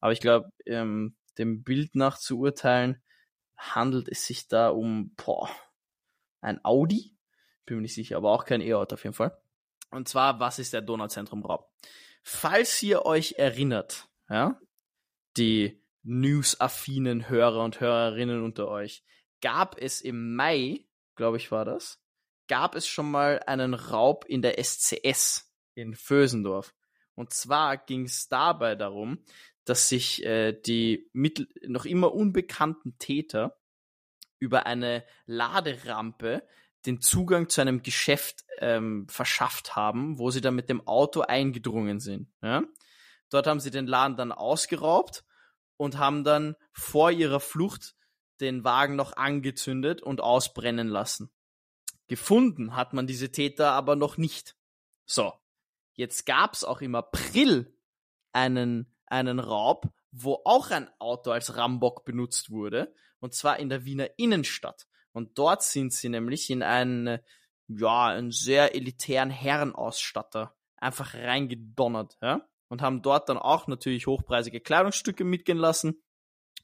Aber 0.00 0.12
ich 0.12 0.20
glaube, 0.20 0.50
ähm, 0.66 1.16
dem 1.38 1.62
Bild 1.62 1.94
nach 1.94 2.18
zu 2.18 2.38
urteilen, 2.38 3.02
handelt 3.56 4.08
es 4.08 4.26
sich 4.26 4.48
da 4.48 4.70
um 4.70 5.14
boah, 5.14 5.50
ein 6.40 6.64
Audi. 6.64 7.16
Bin 7.66 7.76
mir 7.76 7.82
nicht 7.82 7.94
sicher, 7.94 8.16
aber 8.16 8.32
auch 8.32 8.44
kein 8.44 8.62
E-Auto 8.62 8.94
auf 8.94 9.04
jeden 9.04 9.14
Fall. 9.14 9.36
Und 9.90 10.08
zwar, 10.08 10.40
was 10.40 10.58
ist 10.58 10.72
der 10.72 10.82
Donauzentrum-Raub? 10.82 11.70
Falls 12.22 12.82
ihr 12.82 13.04
euch 13.04 13.34
erinnert, 13.38 14.08
ja, 14.28 14.58
die 15.36 15.82
news-affinen 16.02 17.28
Hörer 17.28 17.62
und 17.64 17.80
Hörerinnen 17.80 18.42
unter 18.42 18.68
euch, 18.68 19.04
gab 19.42 19.78
es 19.78 20.00
im 20.00 20.34
Mai, 20.34 20.86
glaube 21.16 21.36
ich 21.36 21.50
war 21.50 21.64
das, 21.64 21.99
gab 22.50 22.74
es 22.74 22.88
schon 22.88 23.08
mal 23.08 23.40
einen 23.46 23.74
Raub 23.74 24.24
in 24.26 24.42
der 24.42 24.62
SCS 24.62 25.54
in 25.76 25.94
Vösendorf. 25.94 26.74
Und 27.14 27.32
zwar 27.32 27.76
ging 27.76 28.06
es 28.06 28.28
dabei 28.28 28.74
darum, 28.74 29.24
dass 29.64 29.88
sich 29.88 30.24
äh, 30.24 30.52
die 30.52 31.08
mittel 31.12 31.46
noch 31.68 31.84
immer 31.84 32.12
unbekannten 32.12 32.98
Täter 32.98 33.56
über 34.40 34.66
eine 34.66 35.04
Laderampe 35.26 36.44
den 36.86 37.00
Zugang 37.00 37.48
zu 37.48 37.60
einem 37.60 37.82
Geschäft 37.82 38.44
ähm, 38.58 39.06
verschafft 39.08 39.76
haben, 39.76 40.18
wo 40.18 40.32
sie 40.32 40.40
dann 40.40 40.56
mit 40.56 40.68
dem 40.68 40.84
Auto 40.88 41.20
eingedrungen 41.20 42.00
sind. 42.00 42.32
Ja? 42.42 42.64
Dort 43.28 43.46
haben 43.46 43.60
sie 43.60 43.70
den 43.70 43.86
Laden 43.86 44.16
dann 44.16 44.32
ausgeraubt 44.32 45.22
und 45.76 45.98
haben 45.98 46.24
dann 46.24 46.56
vor 46.72 47.12
ihrer 47.12 47.38
Flucht 47.38 47.94
den 48.40 48.64
Wagen 48.64 48.96
noch 48.96 49.16
angezündet 49.16 50.02
und 50.02 50.20
ausbrennen 50.20 50.88
lassen. 50.88 51.30
Gefunden 52.10 52.74
hat 52.74 52.92
man 52.92 53.06
diese 53.06 53.30
Täter 53.30 53.70
aber 53.70 53.94
noch 53.94 54.16
nicht. 54.16 54.56
So, 55.06 55.32
jetzt 55.94 56.26
gab's 56.26 56.64
auch 56.64 56.80
im 56.80 56.96
April 56.96 57.72
einen, 58.32 58.92
einen 59.06 59.38
Raub, 59.38 59.86
wo 60.10 60.40
auch 60.44 60.72
ein 60.72 60.90
Auto 60.98 61.30
als 61.30 61.56
Rambock 61.56 62.04
benutzt 62.04 62.50
wurde, 62.50 62.92
und 63.20 63.32
zwar 63.32 63.60
in 63.60 63.68
der 63.68 63.84
Wiener 63.84 64.10
Innenstadt. 64.18 64.88
Und 65.12 65.38
dort 65.38 65.62
sind 65.62 65.92
sie 65.92 66.08
nämlich 66.08 66.50
in 66.50 66.64
einen, 66.64 67.20
ja, 67.68 68.06
einen 68.06 68.32
sehr 68.32 68.74
elitären 68.74 69.30
Herrenausstatter 69.30 70.56
einfach 70.78 71.14
reingedonnert, 71.14 72.18
ja, 72.20 72.44
und 72.66 72.82
haben 72.82 73.02
dort 73.02 73.28
dann 73.28 73.38
auch 73.38 73.68
natürlich 73.68 74.08
hochpreisige 74.08 74.60
Kleidungsstücke 74.60 75.22
mitgehen 75.22 75.58
lassen 75.58 76.02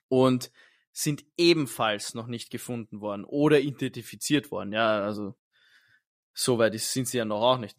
und 0.08 0.50
sind 0.96 1.26
ebenfalls 1.36 2.14
noch 2.14 2.26
nicht 2.26 2.50
gefunden 2.50 3.02
worden 3.02 3.26
oder 3.26 3.60
identifiziert 3.60 4.50
worden, 4.50 4.72
ja, 4.72 5.02
also 5.02 5.36
soweit 6.32 6.74
sind 6.80 7.06
sie 7.06 7.18
ja 7.18 7.26
noch 7.26 7.42
auch 7.42 7.58
nicht. 7.58 7.76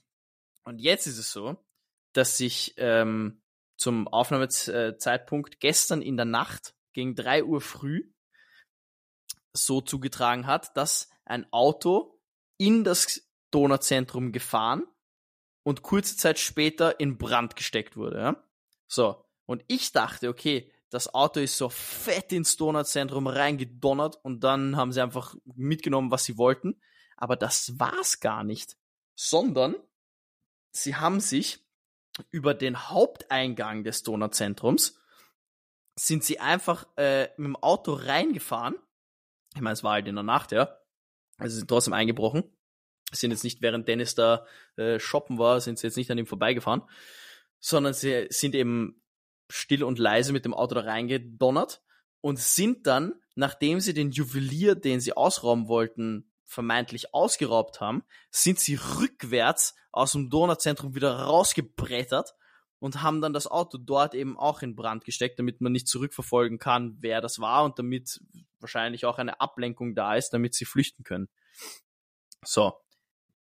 Und 0.63 0.77
jetzt 0.77 1.07
ist 1.07 1.17
es 1.17 1.31
so, 1.31 1.57
dass 2.13 2.37
sich 2.37 2.75
ähm, 2.77 3.41
zum 3.75 4.07
Aufnahmezeitpunkt 4.07 5.59
gestern 5.59 6.03
in 6.03 6.15
der 6.15 6.27
Nacht 6.27 6.75
gegen 6.93 7.15
drei 7.15 7.43
Uhr 7.43 7.59
früh 7.59 8.13
so 9.51 9.81
zugetragen 9.81 10.45
hat, 10.45 10.77
dass 10.77 11.09
ein 11.25 11.51
Auto 11.51 12.21
in 12.57 12.83
das 12.83 13.27
Donauzentrum 13.49 14.31
gefahren 14.31 14.83
und 15.63 15.81
kurze 15.81 16.17
Zeit 16.17 16.37
später 16.37 16.99
in 16.99 17.17
Brand 17.17 17.55
gesteckt 17.55 17.97
wurde. 17.97 18.17
Ja? 18.19 18.43
So, 18.85 19.25
und 19.47 19.63
ich 19.67 19.91
dachte, 19.91 20.29
okay, 20.29 20.71
das 20.89 21.13
Auto 21.13 21.39
ist 21.39 21.57
so 21.57 21.69
fett 21.69 22.31
ins 22.31 22.57
Donauzentrum 22.57 23.27
reingedonnert 23.27 24.17
und 24.23 24.43
dann 24.43 24.77
haben 24.77 24.91
sie 24.91 25.01
einfach 25.01 25.35
mitgenommen, 25.43 26.11
was 26.11 26.23
sie 26.23 26.37
wollten. 26.37 26.81
Aber 27.17 27.35
das 27.35 27.79
war's 27.79 28.19
gar 28.19 28.43
nicht, 28.43 28.77
sondern 29.15 29.75
sie 30.71 30.95
haben 30.95 31.19
sich 31.19 31.65
über 32.31 32.53
den 32.53 32.89
Haupteingang 32.89 33.83
des 33.83 34.03
Donauzentrums 34.03 34.99
sind 35.99 36.23
sie 36.23 36.39
einfach 36.39 36.87
äh, 36.95 37.29
mit 37.37 37.47
dem 37.47 37.55
Auto 37.55 37.93
reingefahren. 37.93 38.75
Ich 39.55 39.61
meine, 39.61 39.73
es 39.73 39.83
war 39.83 39.93
halt 39.93 40.07
in 40.07 40.15
der 40.15 40.23
Nacht, 40.23 40.51
ja. 40.51 40.77
Also 41.37 41.53
sie 41.53 41.59
sind 41.59 41.69
trotzdem 41.69 41.93
eingebrochen. 41.93 42.43
Sind 43.11 43.31
jetzt 43.31 43.43
nicht, 43.43 43.61
während 43.61 43.87
Dennis 43.87 44.15
da 44.15 44.45
äh, 44.75 44.99
shoppen 44.99 45.39
war, 45.39 45.59
sind 45.59 45.79
sie 45.79 45.87
jetzt 45.87 45.97
nicht 45.97 46.11
an 46.11 46.17
ihm 46.17 46.27
vorbeigefahren, 46.27 46.83
sondern 47.59 47.93
sie 47.93 48.27
sind 48.29 48.53
eben 48.53 49.01
still 49.49 49.83
und 49.83 49.99
leise 49.99 50.33
mit 50.33 50.45
dem 50.45 50.53
Auto 50.53 50.75
da 50.75 50.81
reingedonnert 50.81 51.81
und 52.21 52.39
sind 52.39 52.87
dann, 52.87 53.13
nachdem 53.35 53.79
sie 53.79 53.93
den 53.93 54.11
Juwelier, 54.11 54.75
den 54.75 54.99
sie 54.99 55.15
ausrauben 55.15 55.67
wollten, 55.67 56.31
vermeintlich 56.45 57.13
ausgeraubt 57.13 57.81
haben, 57.81 58.03
sind 58.31 58.59
sie 58.59 58.75
rückwärts 58.75 59.75
aus 59.91 60.13
dem 60.13 60.29
Donauzentrum 60.29 60.95
wieder 60.95 61.19
rausgebrettert 61.19 62.33
und 62.79 63.01
haben 63.01 63.21
dann 63.21 63.33
das 63.33 63.47
Auto 63.47 63.77
dort 63.77 64.13
eben 64.13 64.37
auch 64.37 64.61
in 64.61 64.75
Brand 64.75 65.03
gesteckt, 65.03 65.39
damit 65.39 65.61
man 65.61 65.71
nicht 65.71 65.87
zurückverfolgen 65.87 66.59
kann, 66.59 66.97
wer 66.99 67.21
das 67.21 67.39
war 67.39 67.63
und 67.63 67.79
damit 67.79 68.21
wahrscheinlich 68.59 69.05
auch 69.05 69.17
eine 69.17 69.41
Ablenkung 69.41 69.95
da 69.95 70.15
ist, 70.15 70.29
damit 70.29 70.53
sie 70.53 70.65
flüchten 70.65 71.03
können. 71.03 71.29
So. 72.43 72.73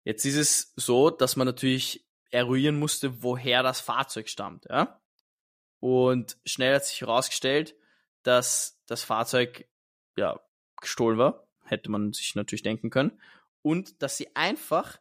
Jetzt 0.04 0.25
ist 0.25 0.37
es 0.37 0.72
so, 0.76 1.11
dass 1.11 1.37
man 1.37 1.46
natürlich 1.46 2.04
eruieren 2.30 2.78
musste, 2.78 3.22
woher 3.22 3.62
das 3.62 3.80
Fahrzeug 3.80 4.28
stammt, 4.28 4.64
ja? 4.68 5.00
Und 5.82 6.38
schnell 6.44 6.76
hat 6.76 6.84
sich 6.84 7.00
herausgestellt, 7.00 7.74
dass 8.22 8.80
das 8.86 9.02
Fahrzeug 9.02 9.68
ja 10.16 10.38
gestohlen 10.80 11.18
war. 11.18 11.48
Hätte 11.64 11.90
man 11.90 12.12
sich 12.12 12.36
natürlich 12.36 12.62
denken 12.62 12.88
können. 12.88 13.20
Und 13.62 14.00
dass 14.00 14.16
sie 14.16 14.36
einfach, 14.36 15.00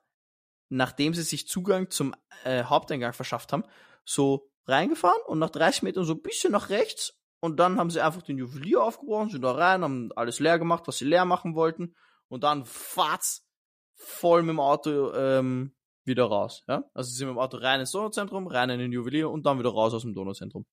nachdem 0.70 1.14
sie 1.14 1.22
sich 1.22 1.48
Zugang 1.48 1.92
zum 1.92 2.16
äh, 2.46 2.64
Haupteingang 2.64 3.14
verschafft 3.14 3.54
haben, 3.54 3.64
so 4.06 4.50
reingefahren 4.66 5.22
und 5.28 5.38
nach 5.38 5.52
30 5.52 5.84
Metern 5.84 6.04
so 6.04 6.14
ein 6.14 6.24
bisschen 6.24 6.52
nach 6.52 6.70
rechts. 6.70 7.14
Und 7.42 7.60
dann 7.60 7.78
haben 7.78 7.92
sie 7.92 8.02
einfach 8.02 8.24
den 8.24 8.40
Juwelier 8.40 8.82
aufgebrochen, 8.82 9.30
sind 9.30 9.44
da 9.44 9.52
rein, 9.52 9.84
haben 9.84 10.12
alles 10.16 10.40
leer 10.40 10.58
gemacht, 10.58 10.88
was 10.88 10.98
sie 10.98 11.06
leer 11.06 11.26
machen 11.26 11.54
wollten. 11.54 11.96
Und 12.28 12.44
dann 12.44 12.66
fahrt's 12.66 13.48
voll 13.94 14.42
mit 14.42 14.54
dem 14.54 14.60
Auto 14.60 15.14
ähm, 15.14 15.76
wieder 16.12 16.26
raus. 16.26 16.64
Ja? 16.68 16.84
Also 16.94 17.10
sie 17.10 17.18
sind 17.18 17.28
mit 17.28 17.36
dem 17.36 17.40
Auto 17.40 17.58
rein 17.58 17.80
ins 17.80 17.92
Donauzentrum, 17.92 18.48
rein 18.48 18.70
in 18.70 18.80
den 18.80 18.92
Juwelier 18.92 19.30
und 19.30 19.46
dann 19.46 19.60
wieder 19.60 19.72
raus 19.72 19.94
aus 19.94 20.04
dem 20.04 20.14
Donauzentrum. 20.14 20.66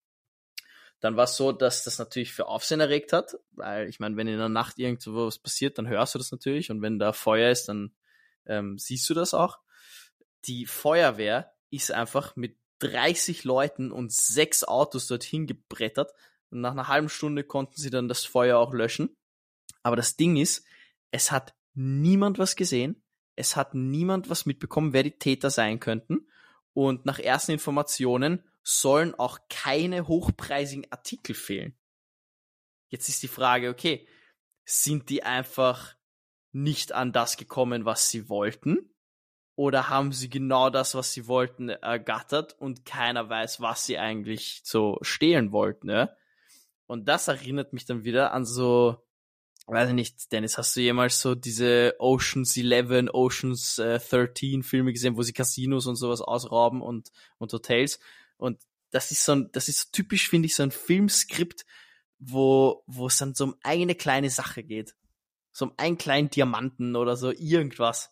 Dann 1.01 1.17
war 1.17 1.25
es 1.25 1.37
so, 1.37 1.53
dass 1.53 1.85
das 1.85 1.99
natürlich 1.99 2.33
für 2.33 2.49
Aufsehen 2.49 2.81
erregt 2.81 3.13
hat, 3.13 3.37
weil 3.53 3.89
ich 3.89 4.01
meine, 4.01 4.17
wenn 4.17 4.27
in 4.27 4.39
der 4.39 4.49
Nacht 4.49 4.79
irgendwo 4.79 5.27
was 5.27 5.39
passiert, 5.39 5.79
dann 5.79 5.89
hörst 5.89 6.15
du 6.15 6.19
das 6.19 6.33
natürlich 6.33 6.71
und 6.71 6.83
wenn 6.83 6.99
da 6.99 7.13
Feuer 7.13 7.51
ist, 7.51 7.69
dann 7.69 7.95
ähm, 8.47 8.79
siehst 8.79 9.09
du 9.09 9.15
das 9.15 9.33
auch. 9.33 9.59
Die 10.47 10.67
Feuerwehr 10.67 11.55
ist 11.71 11.93
einfach 11.93 12.35
mit 12.35 12.59
30 12.81 13.45
Leuten 13.45 13.93
und 13.93 14.13
sechs 14.13 14.65
Autos 14.65 15.07
dorthin 15.07 15.47
gebrettert 15.47 16.13
und 16.51 16.61
nach 16.61 16.73
einer 16.73 16.89
halben 16.89 17.09
Stunde 17.09 17.45
konnten 17.45 17.81
sie 17.81 17.91
dann 17.91 18.09
das 18.09 18.25
Feuer 18.25 18.59
auch 18.59 18.73
löschen. 18.73 19.17
Aber 19.83 19.97
das 19.97 20.17
Ding 20.17 20.37
ist, 20.37 20.65
es 21.11 21.31
hat 21.31 21.55
niemand 21.75 22.39
was 22.39 22.57
gesehen, 22.57 23.03
es 23.39 23.55
hat 23.55 23.75
niemand 23.75 24.29
was 24.29 24.47
mitbekommen, 24.47 24.93
wer 24.93 25.05
die 25.05 25.19
Täter 25.19 25.51
sein 25.51 25.79
könnten. 25.79 26.27
Und 26.75 27.07
nach 27.07 27.19
ersten 27.19 27.53
Informationen 27.53 28.43
sollen 28.63 29.15
auch 29.15 29.39
keine 29.49 30.09
hochpreisigen 30.09 30.91
Artikel 30.91 31.35
fehlen. 31.35 31.77
Jetzt 32.89 33.09
ist 33.09 33.23
die 33.23 33.29
Frage, 33.29 33.71
okay, 33.71 34.07
sind 34.65 35.09
die 35.09 35.23
einfach 35.23 35.95
nicht 36.53 36.93
an 36.93 37.13
das 37.13 37.37
gekommen, 37.37 37.85
was 37.85 38.11
sie 38.11 38.29
wollten? 38.29 38.91
Oder 39.55 39.89
haben 39.89 40.13
sie 40.13 40.29
genau 40.29 40.69
das, 40.71 40.95
was 40.95 41.13
sie 41.13 41.27
wollten, 41.27 41.69
ergattert 41.69 42.55
und 42.59 42.85
keiner 42.85 43.29
weiß, 43.29 43.61
was 43.61 43.87
sie 43.87 43.99
eigentlich 43.99 44.63
so 44.65 44.99
stehlen 45.03 45.53
wollten, 45.53 45.91
ja? 45.91 46.11
Und 46.87 47.07
das 47.07 47.29
erinnert 47.29 47.73
mich 47.73 47.85
dann 47.85 48.05
wieder 48.05 48.33
an 48.33 48.45
so, 48.47 49.07
weiß 49.75 49.91
ich 49.91 49.95
nicht, 49.95 50.33
Dennis, 50.33 50.57
hast 50.57 50.75
du 50.77 50.81
jemals 50.81 51.21
so 51.21 51.35
diese 51.35 51.95
Oceans 51.99 52.57
11, 52.57 53.11
Oceans 53.13 53.79
äh, 53.79 53.99
13 53.99 54.63
Filme 54.63 54.93
gesehen, 54.93 55.17
wo 55.17 55.23
sie 55.23 55.33
Casinos 55.33 55.87
und 55.87 55.97
sowas 55.97 56.23
ausrauben 56.23 56.81
und, 56.81 57.11
und 57.37 57.53
Hotels? 57.53 58.01
Und 58.39 58.63
das 58.91 59.11
ist 59.11 59.25
so 59.25 59.33
ein, 59.33 59.53
das 59.53 59.69
ist 59.69 59.79
so 59.79 59.85
typisch, 59.93 60.29
finde 60.29 60.47
ich, 60.47 60.55
so 60.55 60.63
ein 60.63 60.71
Filmskript, 60.71 61.67
wo, 62.19 62.83
wo 62.87 63.09
es 63.09 63.19
dann 63.19 63.35
so 63.35 63.45
um 63.45 63.57
eine 63.63 63.95
kleine 63.95 64.31
Sache 64.31 64.63
geht. 64.63 64.95
So 65.53 65.67
um 65.67 65.75
einen 65.77 65.99
kleinen 65.99 66.31
Diamanten 66.31 66.97
oder 66.97 67.17
so 67.17 67.31
irgendwas. 67.31 68.11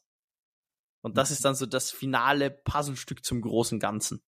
Und 1.01 1.17
das 1.17 1.31
ist 1.31 1.45
dann 1.45 1.55
so 1.55 1.67
das 1.67 1.91
finale 1.91 2.51
Puzzlestück 2.51 3.25
zum 3.25 3.41
großen 3.41 3.79
Ganzen. 3.79 4.21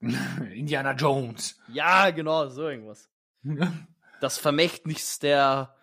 Indiana 0.00 0.94
Jones. 0.94 1.60
Ja, 1.68 2.10
genau, 2.10 2.48
so 2.48 2.68
irgendwas. 2.68 3.08
das 4.20 4.38
Vermächtnis 4.38 5.18
der 5.18 5.76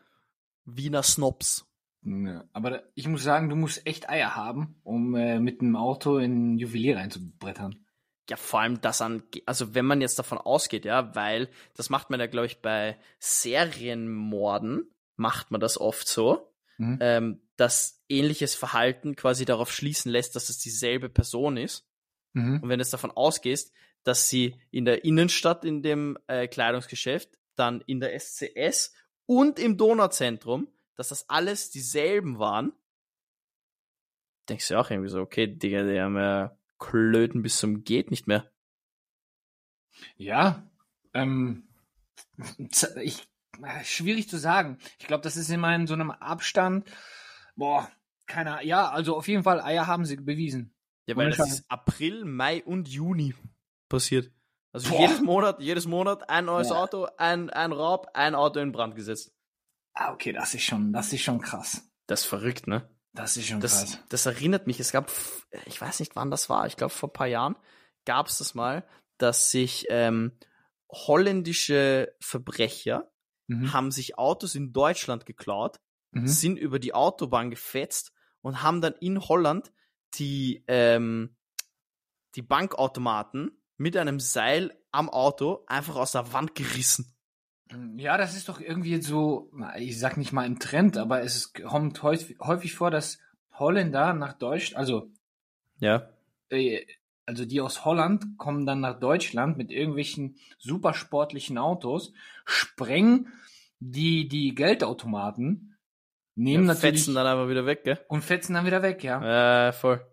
Wiener 0.77 1.03
Snobs. 1.03 1.65
Ja, 2.01 2.45
aber 2.53 2.83
ich 2.95 3.07
muss 3.07 3.23
sagen, 3.23 3.49
du 3.49 3.55
musst 3.55 3.85
echt 3.85 4.09
Eier 4.09 4.35
haben, 4.35 4.75
um 4.83 5.15
äh, 5.15 5.39
mit 5.39 5.61
einem 5.61 5.75
Auto 5.75 6.17
in 6.17 6.57
Juwelier 6.57 6.97
reinzubrettern 6.97 7.85
ja, 8.29 8.37
vor 8.37 8.61
allem 8.61 8.79
das 8.81 9.01
an, 9.01 9.23
also 9.45 9.73
wenn 9.73 9.85
man 9.85 10.01
jetzt 10.01 10.19
davon 10.19 10.37
ausgeht, 10.37 10.85
ja, 10.85 11.15
weil 11.15 11.49
das 11.75 11.89
macht 11.89 12.09
man 12.09 12.19
ja, 12.19 12.27
glaube 12.27 12.45
ich, 12.45 12.61
bei 12.61 12.97
Serienmorden 13.17 14.91
macht 15.15 15.51
man 15.51 15.59
das 15.59 15.79
oft 15.79 16.07
so, 16.07 16.53
mhm. 16.77 16.97
ähm, 17.01 17.41
dass 17.57 18.03
ähnliches 18.07 18.55
Verhalten 18.55 19.15
quasi 19.15 19.45
darauf 19.45 19.71
schließen 19.71 20.11
lässt, 20.11 20.35
dass 20.35 20.49
es 20.49 20.59
dieselbe 20.59 21.09
Person 21.09 21.57
ist. 21.57 21.87
Mhm. 22.33 22.61
Und 22.61 22.69
wenn 22.69 22.79
du 22.79 22.85
davon 22.85 23.11
ausgehst, 23.11 23.73
dass 24.03 24.29
sie 24.29 24.55
in 24.71 24.85
der 24.85 25.03
Innenstadt 25.03 25.65
in 25.65 25.81
dem 25.81 26.17
äh, 26.27 26.47
Kleidungsgeschäft, 26.47 27.37
dann 27.55 27.81
in 27.81 27.99
der 27.99 28.17
SCS 28.17 28.93
und 29.29 29.59
im 29.59 29.77
Donauzentrum, 29.77 30.67
dass 30.95 31.09
das 31.09 31.29
alles 31.29 31.69
dieselben 31.69 32.39
waren, 32.39 32.73
denkst 34.49 34.67
du 34.69 34.79
auch 34.79 34.89
irgendwie 34.89 35.11
so, 35.11 35.21
okay, 35.21 35.45
Digga, 35.45 35.83
die 35.83 36.01
haben 36.01 36.17
ja 36.17 36.57
Klöten 36.79 37.43
bis 37.43 37.57
zum 37.57 37.83
geht 37.83 38.09
nicht 38.09 38.25
mehr. 38.25 38.51
Ja, 40.17 40.67
ähm, 41.13 41.67
ich, 43.01 43.29
äh, 43.61 43.83
schwierig 43.83 44.27
zu 44.27 44.39
sagen. 44.39 44.79
Ich 44.97 45.05
glaube, 45.05 45.21
das 45.21 45.37
ist 45.37 45.51
immer 45.51 45.75
in 45.75 45.85
so 45.85 45.93
einem 45.93 46.09
Abstand. 46.09 46.89
Boah, 47.55 47.87
keiner. 48.25 48.63
Ja, 48.63 48.89
also 48.89 49.15
auf 49.15 49.27
jeden 49.27 49.43
Fall 49.43 49.61
Eier 49.61 49.85
haben 49.85 50.05
sie 50.05 50.15
bewiesen. 50.15 50.73
Ja, 51.05 51.15
weil 51.15 51.29
das 51.29 51.51
ist 51.51 51.65
April, 51.69 52.25
Mai 52.25 52.63
und 52.63 52.87
Juni 52.87 53.35
passiert. 53.89 54.31
Also 54.71 54.89
Boah. 54.91 54.99
jedes 55.01 55.21
Monat, 55.21 55.59
jedes 55.61 55.85
Monat 55.87 56.29
ein 56.29 56.45
neues 56.45 56.69
ja. 56.69 56.75
Auto, 56.75 57.07
ein, 57.17 57.49
ein 57.49 57.71
Raub, 57.71 58.07
ein 58.13 58.35
Auto 58.35 58.59
in 58.59 58.71
Brand 58.71 58.95
gesetzt. 58.95 59.33
Ah, 59.93 60.13
okay, 60.13 60.31
das 60.31 60.53
ist 60.53 60.63
schon, 60.63 60.93
das 60.93 61.11
ist 61.11 61.21
schon 61.23 61.41
krass. 61.41 61.89
Das 62.07 62.21
ist 62.21 62.25
verrückt, 62.27 62.67
ne? 62.67 62.87
Das 63.13 63.35
ist 63.37 63.47
schon 63.47 63.59
Das, 63.59 63.79
krass. 63.79 64.03
das 64.09 64.25
erinnert 64.27 64.67
mich, 64.67 64.79
es 64.79 64.91
gab, 64.91 65.11
ich 65.65 65.81
weiß 65.81 65.99
nicht 65.99 66.15
wann 66.15 66.29
das 66.29 66.49
war, 66.49 66.67
ich 66.67 66.77
glaube 66.77 66.93
vor 66.93 67.09
ein 67.09 67.13
paar 67.13 67.27
Jahren 67.27 67.55
gab 68.05 68.27
es 68.27 68.37
das 68.37 68.53
mal, 68.53 68.87
dass 69.17 69.49
sich 69.51 69.87
ähm, 69.89 70.37
holländische 70.91 72.15
Verbrecher 72.19 73.11
Mhm. 73.51 73.73
haben 73.73 73.89
sich 73.89 74.19
Autos 74.19 74.53
in 74.53 74.73
Deutschland 74.73 75.25
geklaut, 75.25 75.79
Mhm. 76.11 76.27
sind 76.27 76.57
über 76.57 76.77
die 76.77 76.93
Autobahn 76.93 77.49
gefetzt 77.49 78.11
und 78.41 78.61
haben 78.61 78.79
dann 78.79 78.93
in 78.99 79.19
Holland 79.19 79.71
die, 80.13 80.63
ähm, 80.67 81.35
die 82.35 82.43
Bankautomaten 82.43 83.58
mit 83.79 83.97
einem 83.97 84.19
Seil 84.19 84.77
am 84.91 85.09
Auto 85.09 85.63
einfach 85.67 85.95
aus 85.95 86.11
der 86.11 86.31
Wand 86.33 86.53
gerissen. 86.53 87.15
Ja, 87.97 88.17
das 88.17 88.35
ist 88.35 88.49
doch 88.49 88.59
irgendwie 88.59 89.01
so, 89.01 89.51
ich 89.77 89.99
sag 89.99 90.17
nicht 90.17 90.33
mal 90.33 90.45
im 90.45 90.59
Trend, 90.59 90.97
aber 90.97 91.21
es 91.21 91.53
kommt 91.53 92.01
häufig, 92.03 92.37
häufig 92.39 92.73
vor, 92.73 92.91
dass 92.91 93.19
Holländer 93.53 94.13
nach 94.13 94.33
Deutschland, 94.33 94.77
also, 94.79 95.11
Ja. 95.79 96.09
äh, 96.49 96.85
also 97.25 97.45
die 97.45 97.61
aus 97.61 97.85
Holland 97.85 98.37
kommen 98.37 98.65
dann 98.65 98.79
nach 98.79 98.99
Deutschland 98.99 99.57
mit 99.57 99.71
irgendwelchen 99.71 100.37
supersportlichen 100.57 101.59
Autos, 101.59 102.11
sprengen 102.45 103.31
die, 103.79 104.27
die 104.27 104.55
Geldautomaten, 104.55 105.77
nehmen 106.35 106.63
ja 106.63 106.73
natürlich 106.73 107.01
fetzen 107.01 107.13
dann 107.15 107.27
einfach 107.27 107.49
wieder 107.49 107.67
weg, 107.67 107.83
gell? 107.83 108.03
und 108.07 108.23
fetzen 108.23 108.55
dann 108.55 108.65
wieder 108.65 108.81
weg, 108.81 109.03
ja. 109.03 109.67
Äh, 109.69 109.73
voll. 109.73 110.05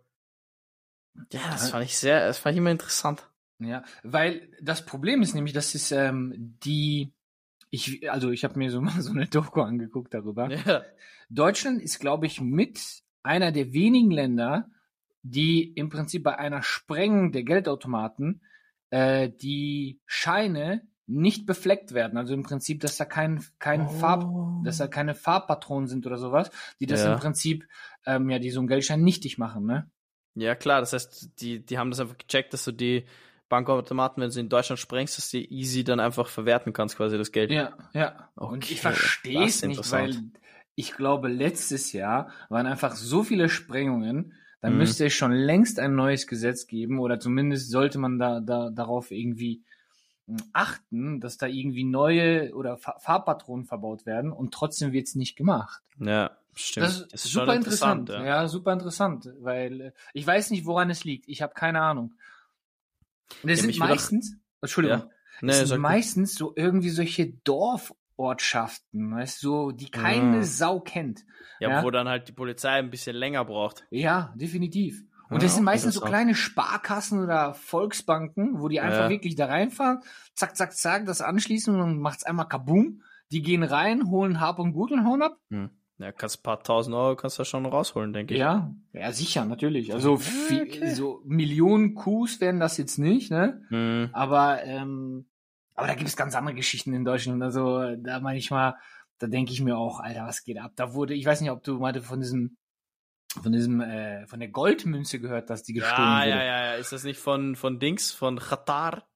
Ja, 1.33 1.41
das 1.51 1.71
fand 1.71 1.87
ich 1.87 1.97
sehr, 1.97 2.27
das 2.27 2.37
fand 2.39 2.53
ich 2.53 2.59
immer 2.59 2.71
interessant. 2.71 3.27
Ja, 3.59 3.85
weil 4.03 4.49
das 4.61 4.85
Problem 4.85 5.23
ist 5.23 5.35
nämlich, 5.35 5.55
dass 5.55 5.75
es 5.75 5.91
ähm, 5.93 6.33
die, 6.63 7.13
ich, 7.71 8.11
also 8.11 8.31
ich 8.31 8.45
habe 8.45 8.59
mir 8.59 8.71
so 8.71 8.81
mal 8.83 9.01
so 9.01 9.13
eine 9.13 9.27
Doku 9.27 9.63
angeguckt 9.63 10.13
darüber. 10.15 10.51
Ja. 10.51 10.83
Deutschland 11.29 11.83
ist, 11.83 11.99
glaube 11.99 12.27
ich, 12.27 12.41
mit 12.41 12.81
einer 13.23 13.53
der 13.53 13.73
wenigen 13.73 14.11
Länder, 14.11 14.71
die 15.23 15.73
im 15.73 15.89
Prinzip 15.89 16.23
bei 16.23 16.39
einer 16.39 16.63
Sprengung 16.63 17.33
der 17.33 17.43
Geldautomaten 17.43 18.43
äh, 18.91 19.31
die 19.31 20.01
Scheine 20.07 20.87
nicht 21.09 21.47
befleckt 21.47 21.95
werden. 21.95 22.19
Also 22.19 22.35
im 22.35 22.43
Prinzip, 22.43 22.81
dass 22.81 22.97
da 22.97 23.05
kein, 23.05 23.45
kein 23.59 23.89
Farb, 23.89 24.65
dass 24.65 24.79
da 24.79 24.89
keine 24.89 25.15
Farbpatronen 25.15 25.89
sind 25.89 26.07
oder 26.07 26.19
sowas, 26.19 26.51
die 26.81 26.87
das 26.87 27.05
Ja. 27.05 27.15
im 27.15 27.19
Prinzip, 27.19 27.67
ähm, 28.07 28.29
ja, 28.31 28.39
die 28.39 28.51
so 28.51 28.61
einen 28.61 28.69
Geldschein 28.69 29.03
nichtig 29.03 29.39
machen, 29.39 29.67
ne? 29.67 29.91
Ja, 30.35 30.55
klar, 30.55 30.81
das 30.81 30.93
heißt, 30.93 31.41
die, 31.41 31.65
die 31.65 31.79
haben 31.79 31.91
das 31.91 32.01
einfach 32.01 32.19
gecheckt, 32.19 32.53
dass 32.53 32.65
du 32.65 32.73
die 32.73 33.07
Bankautomaten, 33.49 34.23
wenn 34.23 34.31
du 34.31 34.41
in 34.41 34.49
Deutschland 34.49 34.79
sprengst, 34.81 35.19
dass 35.19 35.31
du 35.31 35.39
easy 35.39 35.85
dann 35.85 36.01
einfach 36.01 36.29
verwerten 36.29 36.73
kannst, 36.73 36.97
quasi 36.97 37.17
das 37.17 37.33
Geld. 37.33 37.51
Ja, 37.51 37.77
ja. 37.93 38.31
Und 38.35 38.65
Okay, 38.65 38.75
ich 38.75 38.81
verstehe 38.81 39.41
das 39.41 39.51
es 39.51 39.57
ist 39.57 39.65
nicht, 39.67 39.91
weil 39.93 40.11
interessant. 40.11 40.39
ich 40.75 40.93
glaube, 40.95 41.29
letztes 41.29 41.93
Jahr 41.93 42.31
waren 42.49 42.67
einfach 42.67 42.95
so 42.97 43.23
viele 43.23 43.49
Sprengungen, 43.49 44.35
dann 44.61 44.73
Mhm. 44.73 44.79
müsste 44.79 45.07
es 45.07 45.13
schon 45.13 45.33
längst 45.33 45.79
ein 45.79 45.95
neues 45.95 46.27
Gesetz 46.27 46.67
geben 46.67 46.99
oder 46.99 47.21
zumindest 47.21 47.71
sollte 47.71 47.99
man 47.99 48.19
da, 48.19 48.41
da 48.41 48.71
darauf 48.71 49.11
irgendwie 49.11 49.63
mh, 50.27 50.43
achten, 50.53 51.21
dass 51.21 51.37
da 51.37 51.47
irgendwie 51.47 51.85
neue 51.85 52.55
oder 52.55 52.77
Fa 52.77 52.99
Farbpatronen 52.99 53.65
verbaut 53.65 54.07
werden 54.07 54.33
und 54.33 54.53
trotzdem 54.53 54.93
wird 54.93 55.07
es 55.07 55.15
nicht 55.15 55.37
gemacht. 55.37 55.83
Ja, 56.01 56.31
stimmt. 56.55 56.87
Das 56.87 57.01
ist, 57.01 57.25
super 57.25 57.55
interessant. 57.55 58.09
ja. 58.09 58.25
ja. 58.25 58.49
super 58.49 58.73
interessant, 58.73 59.31
weil 59.41 59.81
äh, 59.81 59.93
ich 60.15 60.27
weiß 60.27 60.51
nicht, 60.51 60.65
woran 60.67 60.91
es 60.91 61.05
liegt. 61.05 61.29
Ich 61.29 61.43
habe 61.43 61.55
keine 61.55 61.81
Ahnung. 61.81 62.15
Und 63.43 63.51
es 63.51 63.61
Ja, 63.61 63.67
sind 63.67 63.79
meistens, 63.79 64.37
Entschuldigung, 64.61 64.99
Ja. 65.01 65.11
Nee, 65.43 65.53
es 65.53 65.59
sag 65.61 65.67
sind 65.69 65.81
meistens 65.81 66.35
so 66.35 66.53
irgendwie 66.57 66.89
solche 66.91 67.33
Dorfortschaften, 67.45 69.15
weißt 69.15 69.43
du, 69.43 69.47
so, 69.49 69.71
die 69.73 69.91
keine 69.91 70.39
Ah. 70.39 70.43
Sau 70.43 70.81
kennt. 70.81 71.25
ja, 71.61 71.71
ja. 71.71 71.83
wo 71.85 71.91
dann 71.91 72.09
halt 72.09 72.29
die 72.29 72.33
Polizei 72.33 72.71
ein 72.73 72.91
bisschen 72.91 73.17
länger 73.17 73.45
braucht. 73.45 73.85
Ja, 73.91 74.33
definitiv. 74.37 75.03
Und 75.29 75.43
das 75.43 75.55
sind 75.57 75.65
meistens 75.65 75.95
so 75.95 76.01
kleine 76.03 76.35
Sparkassen 76.37 77.21
oder 77.23 77.53
Volksbanken, 77.55 78.61
wo 78.61 78.69
die 78.69 78.81
einfach 78.81 79.09
wirklich 79.09 79.35
da 79.35 79.47
reinfahren, 79.47 80.01
zack, 80.35 80.57
zack, 80.57 80.73
zack, 80.77 81.05
das 81.07 81.21
anschließen 81.21 81.75
und 81.75 81.81
dann 81.81 81.99
macht's 81.99 82.25
einmal 82.25 82.47
kaboom. 82.47 83.03
Die 83.33 83.43
gehen 83.43 83.65
rein, 83.65 84.09
holen 84.09 84.39
Hab 84.39 84.61
und 84.61 84.73
Gut 84.73 84.93
und 84.93 85.05
hauen 85.05 85.23
ab. 85.23 85.37
Hm. 85.51 85.71
Ja, 85.99 86.13
kannst 86.13 86.41
ein 86.41 86.43
paar 86.43 86.63
tausend 86.63 86.95
Euro 86.95 87.17
kannst 87.17 87.39
du 87.39 87.45
schon 87.45 87.65
rausholen, 87.65 88.13
denke 88.13 88.35
ich. 88.35 88.41
Ja, 88.41 88.75
ja, 88.93 89.13
sicher, 89.13 89.47
natürlich. 89.47 89.95
Also 89.95 90.15
okay. 90.15 90.91
so 90.95 91.23
Millionen 91.25 91.95
Coups 91.95 92.41
werden 92.41 92.61
das 92.61 92.77
jetzt 92.77 92.99
nicht, 92.99 93.31
ne? 93.31 93.63
Hm. 93.71 94.11
Aber, 94.13 94.63
ähm, 94.65 95.27
aber 95.75 95.87
da 95.87 95.95
gibt 95.95 96.09
es 96.09 96.17
ganz 96.17 96.35
andere 96.35 96.55
Geschichten 96.55 96.93
in 96.93 97.05
Deutschland. 97.05 97.43
Also 97.43 97.97
da 97.97 98.21
manchmal, 98.21 98.75
da 99.19 99.27
denke 99.27 99.53
ich 99.53 99.63
mir 99.63 99.79
auch, 99.79 100.01
Alter, 100.01 100.27
was 100.27 100.45
geht 100.45 100.59
ab? 100.59 100.73
Da 100.77 100.93
wurde, 100.93 101.15
ich 101.15 101.25
weiß 101.25 101.41
nicht, 101.41 101.51
ob 101.51 101.63
du 101.65 101.79
mal 101.79 101.99
von 102.03 102.21
diesem, 102.21 102.59
von 103.43 103.53
diesem, 103.53 103.81
äh, 103.81 104.27
von 104.27 104.39
der 104.39 104.49
Goldmünze 104.51 105.19
gehört 105.19 105.49
hast, 105.49 105.63
die 105.65 105.73
gestohlen 105.73 106.09
Ja, 106.09 106.19
wurde. 106.21 106.31
ja, 106.31 106.43
ja, 106.45 106.65
ja. 106.67 106.75
Ist 106.75 106.93
das 106.93 107.05
nicht 107.05 107.19
von, 107.21 107.57
von 107.57 107.79
Dings, 107.79 108.13
von 108.13 108.39
Qatar? 108.39 109.09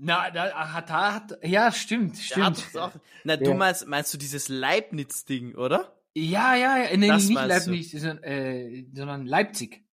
Na, 0.00 0.30
da 0.30 0.72
hat, 0.74 0.90
da 0.90 1.14
hat, 1.14 1.38
ja, 1.42 1.70
stimmt, 1.72 2.18
stimmt. 2.18 2.76
auch, 2.76 2.92
na, 3.24 3.36
du 3.36 3.50
Ja. 3.50 3.54
meinst, 3.56 3.86
meinst 3.86 4.12
du 4.14 4.18
dieses 4.18 4.48
Leibniz-Ding, 4.48 5.54
oder? 5.56 5.94
Ja, 6.20 6.54
ja, 6.54 6.78
ja, 6.78 6.96
nee, 6.96 7.06
Das 7.08 7.24
nicht. 7.28 7.34
Leipzig, 7.34 7.90
sondern, 7.92 8.22
äh, 8.24 8.86
sondern 8.92 9.26
Leipzig. 9.26 9.84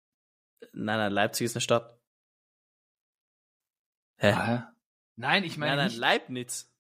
Nein, 0.73 0.99
nein, 0.99 1.13
Leipzig 1.13 1.45
ist 1.47 1.57
eine 1.57 1.61
Stadt. 1.61 1.99
Hä? 4.17 4.33
Ah, 4.33 4.75
Nein, 5.17 5.45
ich 5.45 5.57
meine 5.57 5.77
nein, 5.77 5.89
nein. 5.91 5.99
Leibniz. 5.99 6.73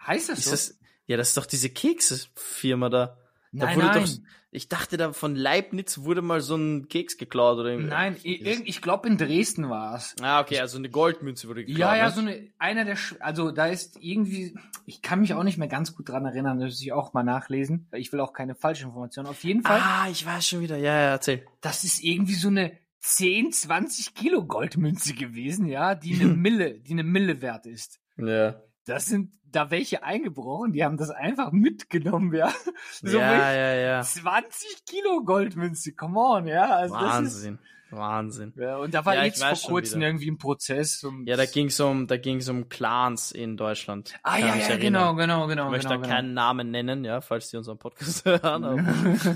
Heißt 0.00 0.28
das 0.28 0.38
Ist 0.40 0.44
so? 0.44 0.50
das, 0.52 0.78
ja, 1.06 1.16
das 1.16 1.28
ist 1.28 1.36
doch 1.36 1.46
diese 1.46 1.70
Kekse-Firma 1.70 2.88
da. 2.88 3.18
Da 3.54 3.66
nein, 3.66 3.78
nein. 3.78 4.04
doch, 4.04 4.08
ich 4.50 4.68
dachte, 4.68 4.96
da 4.96 5.12
von 5.12 5.36
Leibniz 5.36 5.98
wurde 5.98 6.22
mal 6.22 6.40
so 6.40 6.56
ein 6.56 6.88
Keks 6.88 7.18
geklaut 7.18 7.58
oder 7.58 7.70
irgendwie. 7.70 7.90
Nein, 7.90 8.16
i- 8.24 8.36
irgend- 8.42 8.66
ich 8.66 8.80
glaube 8.80 9.08
in 9.08 9.18
Dresden 9.18 9.68
war 9.68 9.94
es. 9.96 10.14
Ah, 10.22 10.40
okay, 10.40 10.58
also 10.60 10.78
eine 10.78 10.88
Goldmünze 10.88 11.48
wurde 11.48 11.64
geklaut. 11.64 11.78
Ja, 11.78 11.96
ja, 11.96 12.06
ne? 12.06 12.12
so 12.12 12.20
eine, 12.22 12.48
einer 12.58 12.84
der, 12.86 12.96
also 13.20 13.50
da 13.50 13.66
ist 13.66 13.98
irgendwie, 14.00 14.54
ich 14.86 15.02
kann 15.02 15.20
mich 15.20 15.34
auch 15.34 15.42
nicht 15.42 15.58
mehr 15.58 15.68
ganz 15.68 15.94
gut 15.94 16.08
dran 16.08 16.24
erinnern, 16.24 16.58
das 16.60 16.70
muss 16.70 16.82
ich 16.82 16.92
auch 16.92 17.12
mal 17.12 17.22
nachlesen, 17.24 17.88
ich 17.92 18.10
will 18.12 18.20
auch 18.20 18.32
keine 18.32 18.54
falsche 18.54 18.84
Information. 18.84 19.26
Auf 19.26 19.44
jeden 19.44 19.62
Fall, 19.62 19.80
Ah, 19.82 20.08
ich 20.10 20.24
weiß 20.24 20.46
schon 20.48 20.60
wieder. 20.60 20.76
Ja, 20.78 20.94
ja, 20.94 21.10
erzähl. 21.10 21.46
das 21.60 21.84
ist 21.84 22.02
irgendwie 22.02 22.34
so 22.34 22.48
eine 22.48 22.72
10, 23.00 23.52
20 23.52 24.14
Kilo 24.14 24.44
Goldmünze 24.46 25.12
gewesen, 25.14 25.66
ja, 25.66 25.94
die 25.94 26.14
eine 26.14 26.24
Mille, 26.36 26.78
die 26.80 26.92
eine 26.92 27.04
Mille 27.04 27.42
wert 27.42 27.66
ist. 27.66 28.00
Ja. 28.16 28.62
Das 28.86 29.06
sind 29.06 29.32
da 29.52 29.70
welche 29.70 30.02
eingebrochen, 30.02 30.72
die 30.72 30.84
haben 30.84 30.96
das 30.96 31.10
einfach 31.10 31.52
mitgenommen, 31.52 32.34
ja. 32.34 32.52
So 33.02 33.18
ja, 33.18 33.52
ja, 33.52 33.74
ja. 33.74 34.02
20 34.02 34.84
Kilo 34.86 35.22
Goldmünze, 35.24 35.92
come 35.94 36.18
on, 36.18 36.46
ja. 36.46 36.76
Also 36.76 36.94
Wahnsinn. 36.94 37.58
Wahnsinn. 37.90 38.50
ist, 38.50 38.56
ja, 38.56 38.78
und 38.78 38.94
da 38.94 39.04
war 39.04 39.14
Ja, 39.14 39.24
jetzt 39.24 39.40
weiß 39.42 39.60
vor 39.62 39.70
kurzem 39.72 40.00
wieder. 40.00 40.08
irgendwie 40.08 40.30
ein 40.30 40.38
Prozess. 40.38 41.04
Und 41.04 41.26
Ja, 41.26 41.36
da 41.36 41.44
ging's 41.44 41.78
um, 41.78 42.06
da 42.06 42.16
ging's 42.16 42.48
um 42.48 42.68
Clans 42.68 43.32
in 43.32 43.56
Deutschland. 43.56 44.14
Ah, 44.22 44.32
Kann 44.32 44.40
ja, 44.40 44.46
ja, 44.46 44.52
erinnern. 44.54 44.80
genau, 44.80 45.14
genau, 45.14 45.46
genau. 45.46 45.64
Ich 45.66 45.70
möchte 45.72 45.88
genau, 45.88 46.00
da 46.00 46.06
genau. 46.06 46.14
keinen 46.16 46.34
Namen 46.34 46.70
nennen, 46.70 47.04
ja, 47.04 47.20
falls 47.20 47.50
die 47.50 47.56
unseren 47.58 47.78
Podcast 47.78 48.24
hören. 48.24 48.64
Aber 48.64 48.82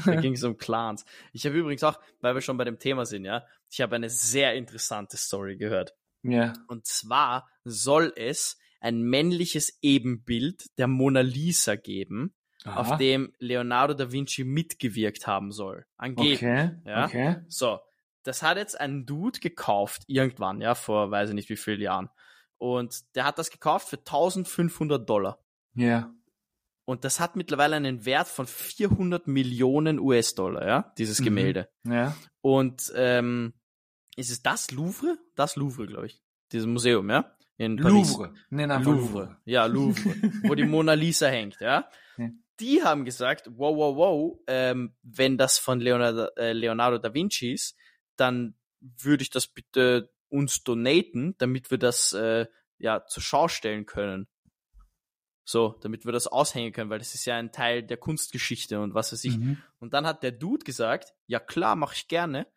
da 0.07 0.15
ging 0.21 0.33
es 0.33 0.43
um 0.43 0.57
Clans. 0.57 1.05
Ich 1.33 1.45
habe 1.45 1.57
übrigens 1.57 1.85
auch, 1.85 2.01
weil 2.21 2.35
wir 2.35 2.41
schon 2.41 2.57
bei 2.57 2.65
dem 2.65 2.79
Thema 2.79 3.05
sind, 3.05 3.25
ja, 3.25 3.45
ich 3.71 3.81
habe 3.81 3.97
eine 3.97 4.09
sehr 4.09 4.55
interessante 4.55 5.17
Story 5.17 5.57
gehört. 5.57 5.95
Ja. 6.23 6.55
Und 6.67 6.87
zwar 6.87 7.49
soll 7.65 8.13
es 8.17 8.59
ein 8.81 9.03
männliches 9.03 9.79
Ebenbild 9.83 10.67
der 10.79 10.87
Mona 10.87 11.21
Lisa 11.21 11.77
geben, 11.77 12.35
Aha. 12.65 12.81
auf 12.81 12.97
dem 12.99 13.33
Leonardo 13.39 13.95
da 13.95 14.13
Vinci 14.13 14.45
mitgewirkt 14.45 15.27
haben 15.27 15.53
soll. 15.53 15.87
Angeblich. 15.97 16.39
Okay, 16.39 16.71
Ja. 16.85 17.05
okay. 17.07 17.37
So, 17.49 17.79
das 18.23 18.43
hat 18.43 18.57
jetzt 18.57 18.79
ein 18.81 19.07
Dude 19.07 19.39
gekauft, 19.41 20.03
irgendwann, 20.07 20.61
ja, 20.61 20.75
vor 20.75 21.11
weiß 21.11 21.29
ich 21.31 21.35
nicht 21.35 21.49
wie 21.49 21.57
vielen 21.57 21.81
Jahren. 21.81 22.09
Und 22.59 23.15
der 23.15 23.25
hat 23.25 23.39
das 23.39 23.51
gekauft 23.51 23.89
für 23.89 23.99
1500 23.99 25.09
Dollar. 25.09 25.39
Ja. 25.75 26.13
Und 26.87 27.05
das 27.05 27.19
hat 27.21 27.37
mittlerweile 27.37 27.77
einen 27.77 28.05
Wert 28.05 28.29
von 28.29 28.47
400 28.47 29.27
Millionen 29.27 29.99
US-Dollar, 29.99 30.67
ja, 30.67 30.93
dieses 30.99 31.21
Mhm. 31.21 31.25
Gemälde. 31.25 31.69
Ja. 31.85 32.17
Und 32.41 32.93
ähm, 32.95 33.53
ist 34.17 34.31
es 34.31 34.43
das 34.43 34.71
Louvre? 34.71 35.19
Das 35.35 35.57
Louvre, 35.57 35.87
glaube 35.87 36.07
ich. 36.07 36.23
Dieses 36.53 36.67
Museum, 36.67 37.11
ja? 37.11 37.36
In 37.59 37.77
Paris. 37.77 38.11
Louvre. 38.11 38.35
Nenn 38.51 38.71
einfach 38.71 38.93
Louvre. 38.93 39.21
Louvre. 39.21 39.37
Ja, 39.45 39.67
Louvre. 39.67 40.15
wo 40.43 40.55
die 40.55 40.65
Mona 40.65 40.93
Lisa 40.93 41.29
hängt, 41.29 41.59
ja? 41.61 41.89
Ja. 42.19 42.31
Die 42.61 42.83
haben 42.83 43.05
gesagt, 43.05 43.49
wow, 43.51 43.77
wow, 43.77 43.97
wow, 43.97 44.39
ähm, 44.47 44.95
wenn 45.03 45.39
das 45.39 45.59
von 45.59 45.81
Leonardo, 45.81 46.29
äh, 46.37 46.53
Leonardo 46.53 46.99
da 46.99 47.13
Vinci 47.13 47.53
ist, 47.53 47.77
dann 48.17 48.55
würde 48.81 49.23
ich 49.23 49.31
das 49.31 49.47
bitte 49.47 50.11
uns 50.29 50.65
donaten, 50.65 51.35
damit 51.39 51.71
wir 51.71 51.79
das 51.79 52.13
äh, 52.13 52.47
ja 52.79 53.05
zur 53.07 53.23
Schau 53.23 53.49
stellen 53.49 53.87
können. 53.87 54.27
So, 55.45 55.79
damit 55.81 56.05
wir 56.05 56.13
das 56.13 56.27
aushängen 56.27 56.73
können, 56.73 56.91
weil 56.91 56.99
das 56.99 57.15
ist 57.15 57.25
ja 57.25 57.37
ein 57.37 57.53
Teil 57.53 57.83
der 57.83 57.99
Kunstgeschichte 57.99 58.81
und 58.81 58.95
was 58.95 59.13
weiß 59.13 59.23
ich. 59.25 59.39
Mhm. 59.39 59.63
Und 59.79 59.95
dann 59.95 60.05
hat 60.05 60.23
der 60.23 60.33
Dude 60.33 60.65
gesagt, 60.65 61.15
ja 61.27 61.39
klar, 61.39 61.77
mache 61.77 61.95
ich 61.95 62.09
gerne, 62.09 62.49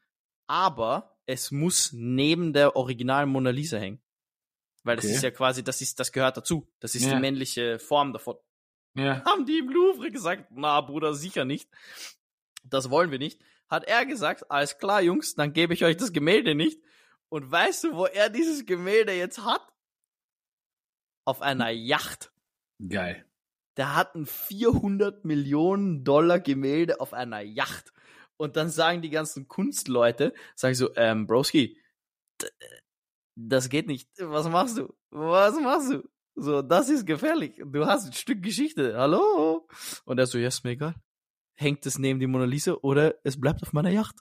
aber 0.47 1.15
es 1.27 1.51
muss 1.51 1.93
neben 1.93 2.51
der 2.51 2.75
originalen 2.75 3.29
Mona 3.29 3.51
Lisa 3.51 3.77
hängen. 3.77 4.01
Weil 4.84 4.96
das 4.96 5.06
Okay. 5.06 5.15
ist 5.15 5.24
ja 5.24 5.32
quasi, 5.32 5.63
das 5.63 5.82
ist, 5.82 6.00
das 6.00 6.12
gehört 6.12 6.38
dazu. 6.38 6.68
Das 6.80 6.96
ist 6.96 7.04
Ja. 7.06 7.15
die 7.15 7.20
männliche 7.22 7.80
Form 7.80 8.13
davon. 8.13 8.38
Ja. 8.96 9.24
Haben 9.26 9.46
die 9.46 9.60
im 9.60 9.70
Louvre 9.70 10.10
gesagt, 10.12 10.46
na 10.52 10.80
Bruder, 10.82 11.13
sicher 11.13 11.46
nicht. 11.46 11.70
Das 12.63 12.89
wollen 12.89 13.12
wir 13.12 13.20
nicht. 13.20 13.42
hat 13.70 13.84
er 13.84 14.04
gesagt, 14.08 14.50
alles 14.50 14.80
klar, 14.80 15.00
Jungs, 15.02 15.36
dann 15.36 15.54
gebe 15.54 15.76
ich 15.76 15.86
euch 15.86 15.96
das 15.96 16.12
Gemälde 16.12 16.56
nicht. 16.56 16.82
Und 17.30 17.52
weißt 17.52 17.84
du, 17.84 17.94
wo 17.96 18.06
er 18.08 18.30
dieses 18.32 18.65
Gemälde 18.65 19.13
jetzt 19.13 19.46
hat? 19.46 19.62
Auf 21.24 21.44
einer 21.44 21.70
Yacht. 21.70 22.32
Geil. 22.88 23.24
Der 23.78 23.96
hat 23.96 24.15
ein 24.15 24.26
400 24.26 25.24
Millionen 25.24 26.04
Dollar 26.04 26.39
Gemälde 26.39 27.00
auf 27.00 27.13
einer 27.13 27.42
Yacht. 27.42 27.94
Und 28.38 28.56
dann 28.56 28.70
sagen 28.72 29.04
die 29.04 29.12
ganzen 29.12 29.48
Kunstleute, 29.48 30.34
sagen 30.56 30.74
so, 30.74 30.89
ähm, 30.96 31.28
Broski, 31.28 31.78
das 33.47 33.69
geht 33.69 33.88
nicht. 33.88 34.10
Was 34.19 34.49
machst 34.49 34.78
du? 34.78 34.93
Was 35.12 35.60
machst 35.60 35.91
du? 35.91 36.04
So, 36.36 36.62
das 36.62 36.89
ist 36.89 37.06
gefährlich. 37.06 37.62
Du 37.65 37.86
hast 37.86 38.08
ein 38.08 38.13
Stück 38.13 38.41
Geschichte. 38.41 38.97
Hallo? 38.97 39.67
Und 40.06 40.19
er 40.19 40.25
so, 40.25 40.38
ja, 40.38 40.47
ist 40.47 40.63
mir 40.63 40.71
egal. 40.71 40.95
Hängt 41.56 41.86
es 41.86 41.99
neben 41.99 42.19
die 42.19 42.28
Mona 42.28 42.45
Lisa 42.45 42.73
oder 42.82 43.15
es 43.23 43.39
bleibt 43.39 43.62
auf 43.62 43.73
meiner 43.73 43.89
Yacht. 43.89 44.15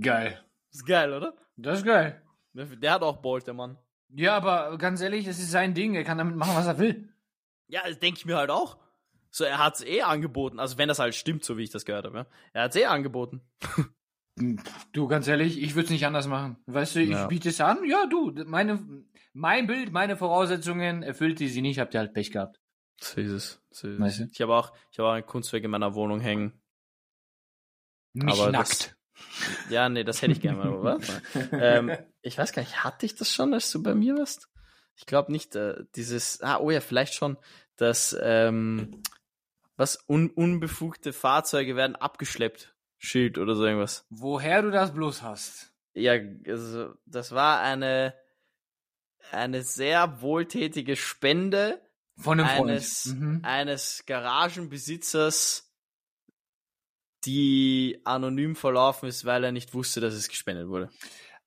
Geil. 0.00 0.44
Ist 0.72 0.86
geil, 0.86 1.12
oder? 1.12 1.34
Das 1.56 1.78
ist 1.78 1.84
geil. 1.84 2.22
Der 2.54 2.92
hat 2.92 3.02
auch 3.02 3.18
Bolt, 3.18 3.46
der 3.46 3.54
Mann. 3.54 3.78
Ja, 4.08 4.36
aber 4.36 4.76
ganz 4.78 5.00
ehrlich, 5.00 5.26
das 5.26 5.38
ist 5.38 5.50
sein 5.50 5.74
Ding. 5.74 5.94
Er 5.94 6.04
kann 6.04 6.18
damit 6.18 6.36
machen, 6.36 6.54
was 6.54 6.66
er 6.66 6.78
will. 6.78 7.12
Ja, 7.68 7.82
das 7.86 7.98
denke 7.98 8.18
ich 8.18 8.26
mir 8.26 8.36
halt 8.36 8.50
auch. 8.50 8.78
So, 9.30 9.44
er 9.44 9.58
hat's 9.58 9.84
eh 9.84 10.02
angeboten. 10.02 10.58
Also, 10.58 10.78
wenn 10.78 10.88
das 10.88 10.98
halt 10.98 11.14
stimmt, 11.14 11.44
so 11.44 11.56
wie 11.56 11.62
ich 11.62 11.70
das 11.70 11.84
gehört 11.84 12.04
habe. 12.04 12.18
Ja? 12.18 12.26
Er 12.52 12.62
hat's 12.64 12.76
eh 12.76 12.86
angeboten. 12.86 13.40
Du, 14.92 15.06
ganz 15.06 15.26
ehrlich, 15.28 15.60
ich 15.60 15.74
würde 15.74 15.84
es 15.86 15.90
nicht 15.90 16.06
anders 16.06 16.26
machen. 16.26 16.56
Weißt 16.66 16.94
du, 16.94 17.00
ich 17.00 17.10
Ja. 17.10 17.26
biete 17.26 17.48
es 17.50 17.60
an. 17.60 17.84
Ja, 17.84 18.06
du, 18.06 18.32
meine, 18.46 19.04
mein 19.32 19.66
Bild, 19.66 19.92
meine 19.92 20.16
Voraussetzungen 20.16 21.02
erfüllt 21.02 21.40
die 21.40 21.48
sie 21.48 21.62
nicht, 21.62 21.78
habt 21.78 21.94
ihr 21.94 22.00
halt 22.00 22.14
Pech 22.14 22.30
gehabt. 22.30 22.60
So 23.00 23.20
ist 23.20 23.30
es. 23.30 23.62
So 23.70 23.88
ist 23.88 24.00
Weißt 24.00 24.20
du? 24.20 24.28
Ich 24.32 24.40
habe 24.40 24.54
auch, 24.54 24.72
ich 24.90 24.98
habe 24.98 25.08
auch 25.08 25.14
ein 25.14 25.26
Kunstwerk 25.26 25.64
in 25.64 25.70
meiner 25.70 25.94
Wohnung 25.94 26.20
hängen. 26.20 26.60
Nicht 28.12 28.28
Aber 28.28 28.50
nackt. 28.50 28.96
Ja, 29.68 29.90
nee, 29.90 30.02
das 30.02 30.22
hätte 30.22 30.32
ich 30.32 30.40
gerne 30.40 30.56
mal, 30.56 30.72
oder? 30.72 30.98
ähm, 31.52 31.92
ich 32.22 32.38
weiß 32.38 32.52
gar 32.52 32.62
nicht, 32.62 32.82
hatte 32.82 33.04
ich 33.04 33.16
das 33.16 33.30
schon, 33.30 33.52
als 33.52 33.70
du 33.70 33.82
bei 33.82 33.94
mir 33.94 34.16
warst? 34.16 34.48
Ich 34.96 35.04
glaube 35.04 35.30
nicht, 35.30 35.54
äh, 35.56 35.84
dieses, 35.94 36.40
ah, 36.40 36.56
oh 36.58 36.70
ja, 36.70 36.80
vielleicht 36.80 37.12
schon, 37.12 37.36
dass, 37.76 38.16
ähm, 38.22 39.02
was, 39.76 40.02
un, 40.08 40.30
unbefugte 40.30 41.12
Fahrzeuge 41.12 41.76
werden 41.76 41.96
abgeschleppt, 41.96 42.74
Schild 43.02 43.38
oder 43.38 43.54
so 43.54 43.64
irgendwas. 43.64 44.06
Woher 44.10 44.60
du 44.60 44.70
das 44.70 44.92
bloß 44.92 45.22
hast. 45.22 45.72
Ja, 45.94 46.12
also, 46.46 46.92
das 47.06 47.32
war 47.32 47.60
eine, 47.62 48.14
eine 49.32 49.62
sehr 49.62 50.20
wohltätige 50.20 50.96
Spende 50.96 51.80
Von 52.18 52.40
einem 52.40 52.68
eines, 52.68 53.06
Mhm. 53.06 53.40
eines 53.42 54.04
Garagenbesitzers, 54.06 55.72
die 57.24 58.00
anonym 58.04 58.54
verlaufen 58.54 59.08
ist, 59.08 59.24
weil 59.24 59.44
er 59.44 59.52
nicht 59.52 59.72
wusste, 59.72 60.00
dass 60.00 60.12
es 60.14 60.28
gespendet 60.28 60.68
wurde. 60.68 60.90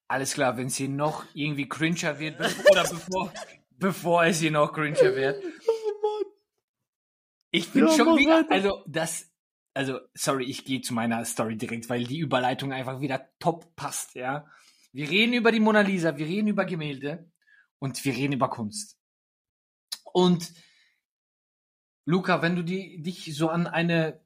Alles 0.07 0.33
klar, 0.33 0.57
wenn 0.57 0.67
es 0.67 0.75
hier 0.75 0.89
noch 0.89 1.23
irgendwie 1.35 1.69
cringer 1.69 2.17
wird, 2.19 2.39
oder 2.69 2.83
bevor, 2.83 3.31
bevor 3.77 4.25
es 4.25 4.39
hier 4.39 4.51
noch 4.51 4.73
cringer 4.73 5.15
wird. 5.15 5.43
Ich 7.51 7.71
bin 7.71 7.87
Ja, 7.87 7.95
schon 7.95 8.17
wieder, 8.17 8.45
also 8.49 8.83
das, 8.87 9.31
also 9.73 9.99
sorry, 10.13 10.45
ich 10.45 10.65
gehe 10.65 10.81
zu 10.81 10.93
meiner 10.93 11.23
Story 11.25 11.57
direkt, 11.57 11.89
weil 11.89 12.03
die 12.03 12.19
Überleitung 12.19 12.71
einfach 12.71 13.01
wieder 13.01 13.29
top 13.39 13.75
passt, 13.75 14.15
ja. 14.15 14.45
Wir 14.91 15.09
reden 15.09 15.33
über 15.33 15.51
die 15.51 15.59
Mona 15.59 15.81
Lisa, 15.81 16.17
wir 16.17 16.25
reden 16.25 16.47
über 16.47 16.65
Gemälde 16.65 17.29
und 17.79 18.03
wir 18.05 18.13
reden 18.13 18.33
über 18.33 18.49
Kunst. 18.49 18.99
Und 20.13 20.53
Luca, 22.05 22.41
wenn 22.41 22.55
du 22.55 22.63
die, 22.63 23.01
dich 23.01 23.36
so 23.36 23.49
an 23.49 23.65
eine, 23.65 24.21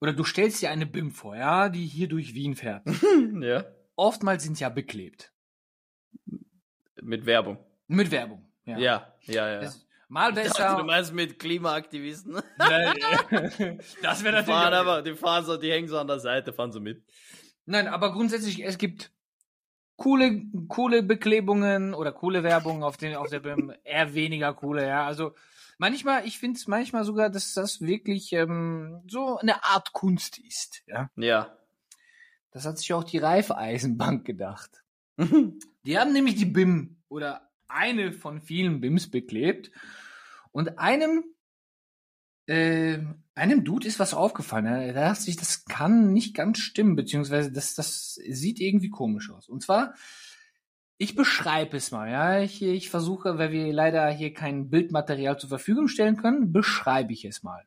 oder 0.00 0.12
du 0.12 0.24
stellst 0.24 0.60
dir 0.60 0.70
eine 0.70 0.86
BIM 0.86 1.12
vor, 1.12 1.36
ja, 1.36 1.68
die 1.68 1.86
hier 1.86 2.08
durch 2.08 2.34
Wien 2.34 2.56
fährt. 2.56 2.86
ja. 3.40 3.64
Oftmals 3.96 4.42
sind 4.42 4.60
ja 4.60 4.68
beklebt. 4.68 5.32
Mit 7.00 7.24
Werbung. 7.26 7.58
Mit 7.86 8.10
Werbung. 8.10 8.50
Ja. 8.64 8.78
Ja, 8.78 9.14
ja, 9.22 9.48
ja. 9.48 9.60
Das, 9.60 9.86
mal 10.10 10.30
Ich 10.30 10.34
dachte, 10.36 10.48
besser. 10.50 10.76
du 10.76 10.84
meinst 10.84 11.12
mit 11.14 11.38
Klimaaktivisten? 11.38 12.40
Nein, 12.58 12.96
das 14.02 14.22
wäre 14.24 14.40
Die 14.40 14.44
fahren 14.50 14.70
natürlich. 14.72 14.74
aber, 14.74 15.02
die 15.02 15.14
fahren 15.14 15.44
so, 15.44 15.56
die 15.56 15.70
hängen 15.70 15.88
so 15.88 15.98
an 15.98 16.06
der 16.06 16.20
Seite, 16.20 16.52
fahren 16.52 16.72
so 16.72 16.80
mit. 16.80 17.02
Nein, 17.64 17.88
aber 17.88 18.12
grundsätzlich, 18.12 18.64
es 18.64 18.78
gibt 18.78 19.12
coole, 19.96 20.42
coole 20.68 21.02
Beklebungen 21.02 21.94
oder 21.94 22.12
coole 22.12 22.42
Werbung 22.42 22.82
auf 22.82 22.96
den, 22.96 23.14
auf 23.16 23.28
der 23.28 23.40
BIM, 23.40 23.72
eher 23.84 24.14
weniger 24.14 24.52
coole, 24.54 24.86
ja. 24.86 25.06
Also 25.06 25.34
manchmal, 25.78 26.26
ich 26.26 26.38
finde 26.38 26.58
es 26.58 26.66
manchmal 26.66 27.04
sogar, 27.04 27.30
dass 27.30 27.54
das 27.54 27.80
wirklich 27.80 28.32
ähm, 28.32 29.02
so 29.08 29.38
eine 29.38 29.64
Art 29.64 29.92
Kunst 29.92 30.38
ist, 30.38 30.82
ja. 30.86 31.10
Ja. 31.16 31.56
Das 32.50 32.66
hat 32.66 32.78
sich 32.78 32.92
auch 32.92 33.04
die 33.04 33.18
Reifeisenbank 33.18 34.24
gedacht. 34.24 34.82
Die 35.84 35.98
haben 35.98 36.12
nämlich 36.12 36.34
die 36.34 36.46
BIM 36.46 36.96
oder 37.08 37.49
eine 37.70 38.12
von 38.12 38.40
vielen 38.40 38.80
BIMs 38.80 39.10
beklebt 39.10 39.70
und 40.52 40.78
einem 40.78 41.24
äh, 42.46 42.98
einem 43.34 43.64
Dude 43.64 43.86
ist 43.86 44.00
was 44.00 44.12
aufgefallen. 44.12 44.66
Er 44.66 44.92
dachte 44.92 45.22
sich, 45.22 45.36
das 45.36 45.64
kann 45.64 46.12
nicht 46.12 46.34
ganz 46.34 46.58
stimmen, 46.58 46.96
beziehungsweise 46.96 47.52
das, 47.52 47.74
das 47.74 48.14
sieht 48.14 48.60
irgendwie 48.60 48.90
komisch 48.90 49.30
aus. 49.30 49.48
Und 49.48 49.62
zwar, 49.62 49.94
ich 50.98 51.14
beschreibe 51.14 51.76
es 51.76 51.92
mal, 51.92 52.10
ja. 52.10 52.40
Ich, 52.40 52.60
ich 52.60 52.90
versuche, 52.90 53.38
weil 53.38 53.52
wir 53.52 53.72
leider 53.72 54.10
hier 54.10 54.34
kein 54.34 54.68
Bildmaterial 54.68 55.38
zur 55.38 55.48
Verfügung 55.48 55.88
stellen 55.88 56.16
können, 56.16 56.52
beschreibe 56.52 57.12
ich 57.12 57.24
es 57.24 57.42
mal. 57.42 57.64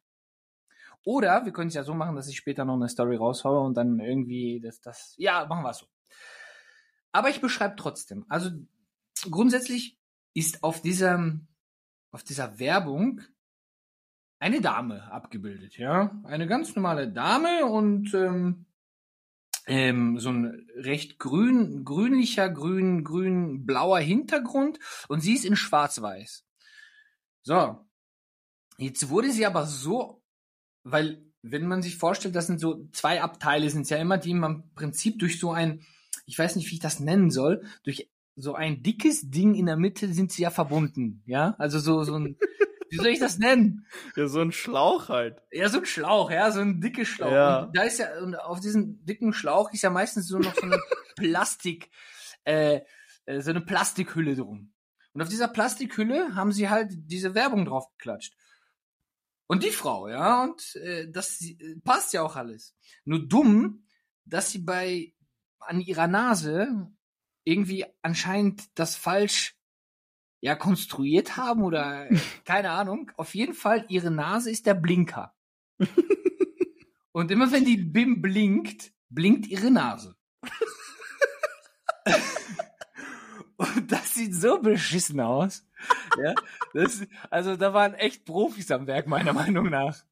Oder 1.06 1.46
wir 1.46 1.52
können 1.52 1.70
es 1.70 1.74
ja 1.74 1.84
so 1.84 1.94
machen, 1.94 2.16
dass 2.16 2.28
ich 2.28 2.38
später 2.38 2.66
noch 2.66 2.76
eine 2.76 2.90
Story 2.90 3.16
raushaue 3.16 3.60
und 3.60 3.76
dann 3.76 4.00
irgendwie 4.00 4.62
das, 4.62 4.82
das, 4.82 5.16
ja, 5.18 5.46
machen 5.46 5.64
wir 5.64 5.72
es 5.72 5.80
so. 5.80 5.88
Aber 7.12 7.30
ich 7.30 7.42
beschreibe 7.42 7.76
trotzdem. 7.78 8.26
Also 8.30 8.52
grundsätzlich 9.30 9.98
ist 10.34 10.64
auf 10.64 10.82
dieser, 10.82 11.40
auf 12.12 12.24
dieser 12.24 12.60
Werbung 12.60 13.22
eine 14.40 14.62
Dame 14.62 15.12
abgebildet, 15.12 15.78
ja, 15.78 16.20
eine 16.24 16.48
ganz 16.48 16.76
normale 16.76 17.12
Dame 17.12 17.66
und 17.66 18.14
ähm, 18.14 18.66
ähm, 19.68 20.20
so 20.20 20.30
ein 20.30 20.68
recht 20.76 21.20
grün, 21.20 21.86
grünlicher, 21.86 22.50
grün, 22.50 23.04
grün, 23.04 23.66
blauer 23.66 24.00
Hintergrund 24.00 24.80
und 25.08 25.22
sie 25.22 25.34
ist 25.34 25.46
in 25.46 25.56
Schwarz-Weiß. 25.56 26.46
So, 27.44 27.86
jetzt 28.78 29.10
wurde 29.10 29.32
sie 29.32 29.46
aber 29.46 29.66
so, 29.66 30.22
weil 30.84 31.24
wenn 31.42 31.68
man 31.68 31.82
sich 31.82 31.98
vorstellt, 31.98 32.36
das 32.36 32.48
sind 32.48 32.60
so 32.60 32.88
zwei 32.92 33.22
Abteile, 33.22 33.70
sind 33.70 33.90
ja 33.90 33.98
immer, 33.98 34.18
die 34.18 34.32
im 34.32 34.64
Prinzip 34.76 35.20
durch 35.20 35.40
so 35.40 35.52
ein, 35.52 35.86
ich 36.26 36.40
weiß 36.40 36.56
nicht, 36.56 36.70
wie 36.70 36.76
ich 36.76 36.82
das 36.82 37.00
nennen 37.00 37.32
soll, 37.32 37.66
durch 37.84 38.10
so 38.36 38.56
ein 38.56 38.84
dickes 38.84 39.30
Ding 39.30 39.56
in 39.56 39.68
der 39.68 39.78
Mitte 39.78 40.12
sind 40.14 40.32
sie 40.32 40.44
ja 40.44 40.50
verbunden, 40.50 41.22
ja, 41.26 41.56
also 41.58 41.80
so 41.80 42.04
so 42.04 42.16
ein, 42.16 42.38
wie 42.90 42.98
soll 42.98 43.08
ich 43.08 43.20
das 43.20 43.38
nennen? 43.38 43.86
Ja, 44.16 44.28
so 44.28 44.42
ein 44.42 44.52
Schlauch 44.52 45.10
halt. 45.10 45.42
Ja, 45.52 45.70
so 45.70 45.80
ein 45.80 45.86
Schlauch, 45.86 46.32
ja, 46.32 46.52
so 46.52 46.62
ein 46.62 46.82
dicker 46.82 47.06
Schlauch. 47.06 47.32
Ja. 47.32 47.64
Und 47.64 47.78
da 47.78 47.84
ist 47.84 48.00
ja, 48.00 48.20
und 48.22 48.36
auf 48.36 48.60
diesem 48.60 49.04
dicken 49.06 49.34
Schlauch 49.34 49.72
ist 49.74 49.82
ja 49.82 49.90
meistens 49.90 50.28
so 50.28 50.38
noch 50.38 50.56
so 50.56 50.62
eine 50.62 50.80
Plastik, 51.16 51.90
äh, 52.44 52.82
äh, 53.26 53.42
so 53.42 53.50
eine 53.50 53.62
Plastikhülle 53.62 54.36
drum. 54.36 54.74
Und 55.14 55.22
auf 55.22 55.30
dieser 55.30 55.48
Plastikhülle 55.48 56.36
haben 56.36 56.52
sie 56.52 56.70
halt 56.70 56.92
diese 56.92 57.36
Werbung 57.36 57.66
draufgeklatscht. 57.66 58.36
Und 59.48 59.64
die 59.64 59.72
Frau, 59.72 60.08
ja, 60.08 60.44
und 60.44 60.76
äh, 60.78 61.10
das 61.10 61.42
äh, 61.42 61.76
passt 61.84 62.14
ja 62.14 62.24
auch 62.24 62.36
alles. 62.36 62.76
Nur 63.06 63.28
dumm, 63.28 63.86
dass 64.26 64.52
sie 64.52 64.60
bei 64.60 65.14
an 65.60 65.82
ihrer 65.82 66.08
Nase 66.08 66.92
irgendwie 67.44 67.86
anscheinend 68.02 68.64
das 68.78 68.96
falsch 68.96 69.56
ja 70.42 70.56
konstruiert 70.56 71.38
haben 71.38 71.64
oder 71.64 72.08
keine 72.46 72.72
Ahnung. 72.72 73.12
Auf 73.16 73.36
jeden 73.36 73.54
Fall 73.54 73.86
ihre 73.90 74.12
Nase 74.12 74.52
ist 74.52 74.66
der 74.66 74.74
Blinker. 74.74 75.34
Und 77.12 77.30
immer 77.32 77.52
wenn 77.52 77.66
die 77.66 77.78
Bim 77.78 78.22
blinkt, 78.22 78.92
blinkt 79.10 79.48
ihre 79.48 79.72
Nase. 79.72 80.16
Und 83.56 83.92
das 83.92 84.16
sieht 84.16 84.34
so 84.34 84.60
beschissen 84.60 85.20
aus. 85.20 85.66
Ja, 86.22 86.34
das, 86.74 87.06
also 87.30 87.56
da 87.56 87.74
waren 87.74 87.94
echt 87.94 88.26
Profis 88.26 88.72
am 88.72 88.88
Werk, 88.88 89.08
meiner 89.08 89.34
Meinung 89.34 89.70
nach. 89.70 90.04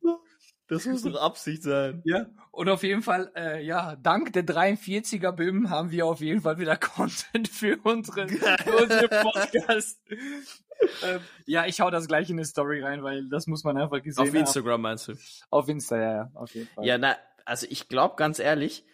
Das 0.72 0.86
muss 0.86 1.04
doch 1.04 1.22
Absicht 1.22 1.64
sein. 1.64 2.02
Ja, 2.06 2.28
und 2.52 2.70
auf 2.70 2.84
jeden 2.84 3.02
Fall, 3.02 3.32
äh, 3.36 3.62
ja, 3.64 3.98
dank 3.98 4.32
der 4.32 4.46
43er 4.46 5.32
BIM 5.34 5.70
haben 5.70 5.92
wir 5.92 6.06
auf 6.06 6.22
jeden 6.22 6.42
Fall 6.42 6.58
wieder 6.60 6.78
Content 6.78 7.48
für 7.50 7.78
unsere, 7.84 8.28
für 8.30 9.08
Podcast. 9.22 10.00
ähm, 11.04 11.20
ja, 11.46 11.66
ich 11.66 11.82
hau 11.82 11.90
das 11.92 12.08
gleich 12.08 12.30
in 12.30 12.38
eine 12.38 12.46
Story 12.46 12.82
rein, 12.82 13.04
weil 13.04 13.28
das 13.30 13.48
muss 13.48 13.64
man 13.64 13.78
einfach 13.78 14.02
gesehen 14.02 14.22
Auf 14.24 14.30
haben. 14.30 14.36
Instagram 14.38 14.82
meinst 14.82 15.08
du? 15.10 15.14
Auf 15.50 15.68
Insta, 15.68 15.98
ja, 15.98 16.14
ja, 16.14 16.32
auf 16.36 16.54
jeden 16.56 16.68
Fall. 16.68 16.86
Ja, 16.86 16.98
na, 16.98 17.16
also 17.46 17.68
ich 17.70 17.90
glaube 17.90 18.16
ganz 18.16 18.40
ehrlich, 18.40 18.86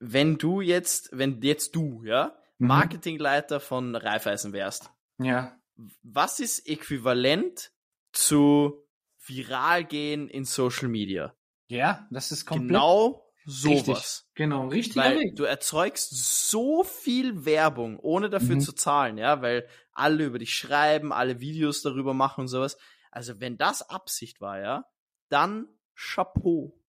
wenn 0.00 0.36
du 0.36 0.60
jetzt, 0.60 1.08
wenn 1.12 1.40
jetzt 1.42 1.74
du, 1.74 2.02
ja, 2.04 2.36
Mhm. 2.58 2.68
Marketingleiter 2.68 3.58
von 3.58 3.96
Raiffeisen 3.96 4.52
wärst, 4.52 4.90
Ja. 5.18 5.56
was 6.04 6.38
ist 6.38 6.68
äquivalent 6.68 7.72
zu 8.12 8.83
viral 9.26 9.84
gehen 9.84 10.28
in 10.28 10.44
Social 10.44 10.88
Media? 10.88 11.34
Ja, 11.68 12.06
das 12.10 12.32
ist 12.32 12.46
komplett. 12.46 12.68
Genau 12.68 13.20
Sowas. 13.46 13.88
Richtig. 13.88 14.34
Genau, 14.36 14.68
richtig. 14.68 14.96
Weil 14.96 15.32
du 15.34 15.44
erzeugst 15.44 16.10
so 16.48 16.82
viel 16.82 17.44
Werbung, 17.44 17.98
ohne 17.98 18.30
dafür 18.30 18.56
Mhm. 18.56 18.60
zu 18.60 18.72
zahlen, 18.72 19.18
ja, 19.18 19.42
weil 19.42 19.68
alle 19.92 20.24
über 20.24 20.38
dich 20.38 20.54
schreiben, 20.56 21.12
alle 21.12 21.40
Videos 21.40 21.82
darüber 21.82 22.14
machen 22.14 22.42
und 22.42 22.48
sowas. 22.48 22.78
Also 23.10 23.40
wenn 23.40 23.58
das 23.58 23.82
Absicht 23.82 24.40
war, 24.40 24.60
ja, 24.60 24.84
dann 25.28 25.68
Chapeau. 25.94 26.80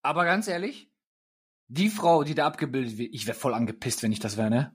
Aber 0.00 0.24
ganz 0.24 0.48
ehrlich, 0.48 0.90
die 1.68 1.90
Frau, 1.90 2.24
die 2.24 2.34
da 2.34 2.46
abgebildet 2.46 2.96
wird, 2.96 3.14
ich 3.14 3.26
wäre 3.26 3.36
voll 3.36 3.52
angepisst, 3.54 4.02
wenn 4.02 4.12
ich 4.12 4.18
das 4.20 4.38
wäre, 4.38 4.50
ne? 4.50 4.74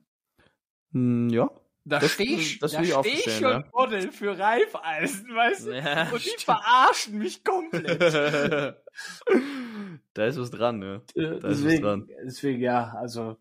Hm, 0.92 1.30
ja. 1.30 1.50
Da 1.90 2.02
stehe 2.02 2.38
ich, 2.38 2.60
das 2.60 2.72
da 2.74 2.84
steh 2.84 3.10
ich 3.10 3.24
schon 3.34 3.42
ja. 3.44 3.64
Model 3.74 4.12
für 4.12 4.38
Reifeisen, 4.38 5.34
weißt 5.34 5.68
du? 5.68 5.72
Ja, 5.72 6.04
Und 6.12 6.16
die 6.24 6.30
stimmt. 6.30 6.42
verarschen 6.44 7.18
mich 7.18 7.44
komplett. 7.44 8.02
da 10.14 10.26
ist 10.26 10.40
was 10.40 10.52
dran, 10.52 10.82
ja. 10.82 10.96
Äh, 10.96 11.02
Da 11.16 11.24
ist 11.36 11.44
was 11.44 11.62
deswegen, 11.62 11.84
dran. 11.84 12.10
deswegen, 12.26 12.62
ja, 12.62 12.94
also. 13.00 13.38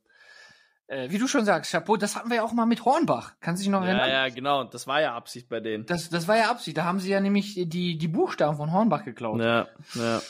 Äh, 0.89 1.11
wie 1.11 1.19
du 1.19 1.27
schon 1.27 1.45
sagst, 1.45 1.73
Chapeau, 1.73 1.97
das 1.97 2.15
hatten 2.15 2.29
wir 2.29 2.37
ja 2.37 2.43
auch 2.45 2.53
mal 2.53 2.67
mit 2.67 2.85
Hornbach. 2.85 3.33
Kannst 3.41 3.61
du 3.61 3.65
dich 3.65 3.73
noch 3.73 3.83
Ja, 3.83 3.89
erinnern? 3.89 4.09
ja, 4.09 4.29
genau. 4.29 4.63
Das 4.65 4.87
war 4.87 5.01
ja 5.01 5.17
Absicht 5.17 5.49
bei 5.49 5.59
denen. 5.59 5.85
Das, 5.87 6.11
das 6.11 6.29
war 6.29 6.37
ja 6.37 6.49
Absicht. 6.51 6.77
Da 6.77 6.85
haben 6.85 7.01
sie 7.01 7.11
ja 7.11 7.21
nämlich 7.21 7.55
die, 7.57 7.99
die 7.99 8.09
Buchstaben 8.09 8.57
von 8.57 8.71
Hornbach 8.73 9.05
geklaut. 9.05 9.41
Ja, 9.41 9.67
ja. 9.95 10.23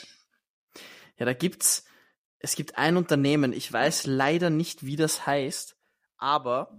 Ja, 1.18 1.24
da 1.26 1.32
gibt's, 1.34 1.84
es 2.38 2.56
gibt 2.56 2.78
ein 2.78 2.96
Unternehmen, 2.96 3.52
ich 3.52 3.70
weiß 3.70 4.06
leider 4.06 4.48
nicht, 4.50 4.84
wie 4.86 4.96
das 4.96 5.26
heißt, 5.26 5.76
aber 6.18 6.78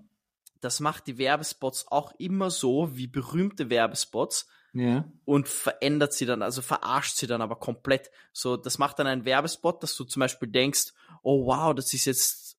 das 0.61 0.79
macht 0.79 1.07
die 1.07 1.17
Werbespots 1.17 1.87
auch 1.89 2.13
immer 2.19 2.49
so 2.49 2.95
wie 2.95 3.07
berühmte 3.07 3.69
Werbespots 3.69 4.47
Ja. 4.73 5.05
und 5.25 5.47
verändert 5.47 6.13
sie 6.13 6.25
dann, 6.25 6.41
also 6.41 6.61
verarscht 6.61 7.15
sie 7.17 7.27
dann 7.27 7.41
aber 7.41 7.55
komplett. 7.57 8.11
So, 8.33 8.57
das 8.57 8.77
macht 8.77 8.99
dann 8.99 9.07
einen 9.07 9.25
Werbespot, 9.25 9.81
dass 9.83 9.95
du 9.95 10.03
zum 10.03 10.19
Beispiel 10.21 10.49
denkst, 10.49 10.93
oh 11.23 11.45
wow, 11.45 11.73
das 11.73 11.93
ist 11.93 12.05
jetzt 12.05 12.57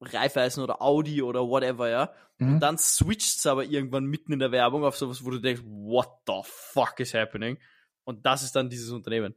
Raiffeisen 0.00 0.62
oder 0.62 0.82
Audi 0.82 1.22
oder 1.22 1.40
whatever, 1.48 1.88
ja. 1.88 2.12
Mhm. 2.38 2.54
Und 2.54 2.60
dann 2.60 2.76
switcht 2.78 3.38
es 3.38 3.46
aber 3.46 3.64
irgendwann 3.64 4.04
mitten 4.04 4.32
in 4.32 4.38
der 4.38 4.52
Werbung 4.52 4.84
auf 4.84 4.96
sowas, 4.96 5.24
wo 5.24 5.30
du 5.30 5.38
denkst, 5.38 5.62
what 5.64 6.08
the 6.26 6.40
fuck 6.44 7.00
is 7.00 7.14
happening? 7.14 7.58
Und 8.04 8.26
das 8.26 8.42
ist 8.42 8.54
dann 8.54 8.68
dieses 8.68 8.90
Unternehmen. 8.90 9.34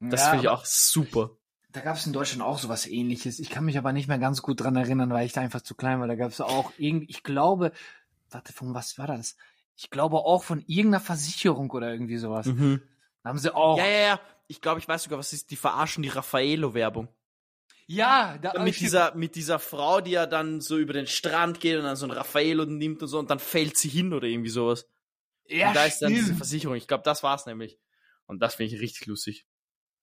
Das 0.00 0.20
Ja, 0.22 0.30
finde 0.30 0.44
ich 0.44 0.48
auch 0.48 0.64
super. 0.64 1.36
Da 1.74 1.80
gab 1.80 1.96
es 1.96 2.06
in 2.06 2.12
Deutschland 2.12 2.40
auch 2.40 2.58
sowas 2.60 2.86
ähnliches. 2.86 3.40
Ich 3.40 3.50
kann 3.50 3.64
mich 3.64 3.76
aber 3.76 3.92
nicht 3.92 4.06
mehr 4.06 4.20
ganz 4.20 4.42
gut 4.42 4.60
dran 4.60 4.76
erinnern, 4.76 5.10
weil 5.10 5.26
ich 5.26 5.32
da 5.32 5.40
einfach 5.40 5.60
zu 5.60 5.74
klein 5.74 5.98
war. 5.98 6.06
Da 6.06 6.14
gab 6.14 6.30
es 6.30 6.40
auch 6.40 6.72
irgendwie, 6.78 7.06
ich 7.10 7.24
glaube, 7.24 7.72
warte, 8.30 8.52
von 8.52 8.74
was 8.74 8.96
war 8.96 9.08
das? 9.08 9.36
Ich 9.74 9.90
glaube 9.90 10.18
auch 10.18 10.44
von 10.44 10.62
irgendeiner 10.68 11.00
Versicherung 11.00 11.68
oder 11.72 11.90
irgendwie 11.90 12.16
sowas. 12.16 12.46
Mhm. 12.46 12.80
Da 13.24 13.30
haben 13.30 13.40
sie 13.40 13.52
auch. 13.52 13.76
Ja, 13.76 13.86
ja, 13.86 14.00
ja. 14.06 14.20
Ich 14.46 14.60
glaube, 14.60 14.78
ich 14.78 14.86
weiß 14.86 15.02
sogar, 15.02 15.18
was 15.18 15.32
ist. 15.32 15.50
Die 15.50 15.56
verarschen 15.56 16.04
die 16.04 16.10
Raffaello-Werbung. 16.10 17.08
Ja, 17.86 18.38
da, 18.38 18.62
mit 18.62 18.78
dieser, 18.78 19.12
mit 19.16 19.34
dieser 19.34 19.58
Frau, 19.58 20.00
die 20.00 20.12
ja 20.12 20.26
dann 20.26 20.60
so 20.60 20.78
über 20.78 20.92
den 20.92 21.08
Strand 21.08 21.58
geht 21.58 21.76
und 21.76 21.82
dann 21.82 21.96
so 21.96 22.06
ein 22.06 22.12
Raffaello 22.12 22.66
nimmt 22.66 23.02
und 23.02 23.08
so 23.08 23.18
und 23.18 23.30
dann 23.30 23.40
fällt 23.40 23.76
sie 23.76 23.88
hin 23.88 24.12
oder 24.12 24.28
irgendwie 24.28 24.48
sowas. 24.48 24.86
ja, 25.48 25.68
und 25.68 25.74
da 25.74 25.86
ist 25.86 25.98
dann 25.98 26.10
diese 26.10 26.26
stimmt. 26.26 26.38
Versicherung. 26.38 26.76
Ich 26.76 26.86
glaube, 26.86 27.02
das 27.02 27.24
war's 27.24 27.46
nämlich. 27.46 27.80
Und 28.26 28.40
das 28.40 28.54
finde 28.54 28.76
ich 28.76 28.80
richtig 28.80 29.06
lustig. 29.06 29.44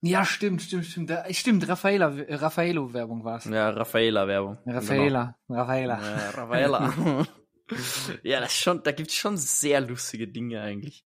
Ja, 0.03 0.25
stimmt, 0.25 0.61
stimmt, 0.63 0.85
stimmt. 0.85 1.09
Da, 1.11 1.31
stimmt, 1.31 1.67
Raffaella, 1.67 2.09
äh, 2.17 2.33
Raffaello-Werbung 2.35 3.23
war 3.23 3.37
es. 3.37 3.45
Ja, 3.45 3.69
Raffaella-Werbung. 3.69 4.57
Raffaella, 4.65 5.37
Raffaella. 5.47 5.95
Genau. 5.97 6.17
Ja, 6.17 6.29
Raffaella. 6.31 7.27
ja, 8.23 8.39
das 8.39 8.55
schon, 8.57 8.81
da 8.83 8.91
gibt's 8.91 9.13
schon 9.15 9.37
sehr 9.37 9.79
lustige 9.81 10.27
Dinge 10.27 10.59
eigentlich. 10.61 11.05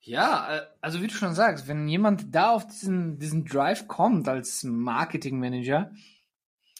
Ja, 0.00 0.56
äh, 0.56 0.66
also 0.80 1.02
wie 1.02 1.06
du 1.06 1.14
schon 1.14 1.34
sagst, 1.34 1.68
wenn 1.68 1.86
jemand 1.86 2.34
da 2.34 2.50
auf 2.50 2.66
diesen, 2.66 3.18
diesen 3.18 3.44
Drive 3.44 3.86
kommt 3.88 4.26
als 4.26 4.64
Marketingmanager, 4.64 5.92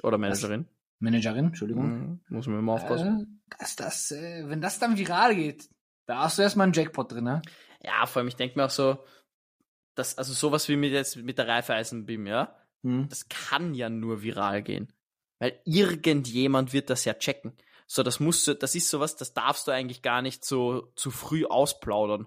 Oder 0.02 0.18
Managerin. 0.18 0.66
Managerin, 0.98 1.46
Entschuldigung, 1.46 1.90
Mhm. 1.90 2.20
Muss 2.30 2.46
man 2.46 2.58
immer 2.58 2.72
aufpassen. 2.72 3.42
äh, 3.50 3.56
dass 3.58 3.76
das, 3.76 4.10
äh, 4.12 4.44
wenn 4.48 4.60
das 4.62 4.78
dann 4.78 4.96
viral 4.96 5.34
geht, 5.36 5.68
da 6.06 6.20
hast 6.24 6.38
du 6.38 6.42
erstmal 6.42 6.64
einen 6.64 6.72
Jackpot 6.72 7.12
drin, 7.12 7.24
ne? 7.24 7.42
Ja, 7.82 8.06
vor 8.06 8.20
allem, 8.20 8.28
ich 8.28 8.36
denke 8.36 8.58
mir 8.58 8.64
auch 8.66 8.70
so, 8.70 8.98
dass, 9.94 10.18
also 10.18 10.32
sowas 10.32 10.68
wie 10.68 10.76
mit 10.76 10.92
jetzt 10.92 11.16
mit 11.16 11.38
der 11.38 11.48
Reifeisen-BIM, 11.48 12.26
ja, 12.26 12.56
Hm. 12.82 13.08
das 13.08 13.28
kann 13.28 13.74
ja 13.74 13.88
nur 13.88 14.22
viral 14.22 14.62
gehen. 14.62 14.92
Weil 15.38 15.60
irgendjemand 15.64 16.72
wird 16.72 16.90
das 16.90 17.04
ja 17.04 17.14
checken. 17.14 17.52
So, 17.86 18.02
das 18.02 18.20
musst 18.20 18.46
du, 18.48 18.54
das 18.54 18.74
ist 18.74 18.88
sowas, 18.88 19.16
das 19.16 19.34
darfst 19.34 19.66
du 19.66 19.70
eigentlich 19.72 20.02
gar 20.02 20.22
nicht 20.22 20.44
so 20.44 20.92
zu 20.96 21.10
früh 21.10 21.44
ausplaudern. 21.44 22.26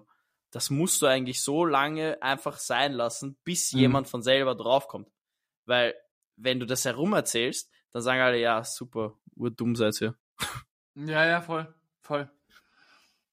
Das 0.50 0.70
musst 0.70 1.02
du 1.02 1.06
eigentlich 1.06 1.42
so 1.42 1.64
lange 1.64 2.22
einfach 2.22 2.58
sein 2.58 2.92
lassen, 2.92 3.36
bis 3.44 3.72
Mhm. 3.72 3.78
jemand 3.80 4.08
von 4.08 4.22
selber 4.22 4.54
draufkommt. 4.54 5.10
Weil, 5.66 5.94
wenn 6.36 6.60
du 6.60 6.66
das 6.66 6.84
herumerzählst, 6.84 7.70
dann 7.92 8.02
sagen 8.02 8.20
alle, 8.20 8.38
ja, 8.38 8.62
super, 8.64 9.18
urdumm 9.34 9.74
seid 9.76 10.00
ihr. 10.00 10.14
Ja, 10.94 11.26
ja, 11.26 11.40
voll, 11.42 11.74
voll. 12.00 12.30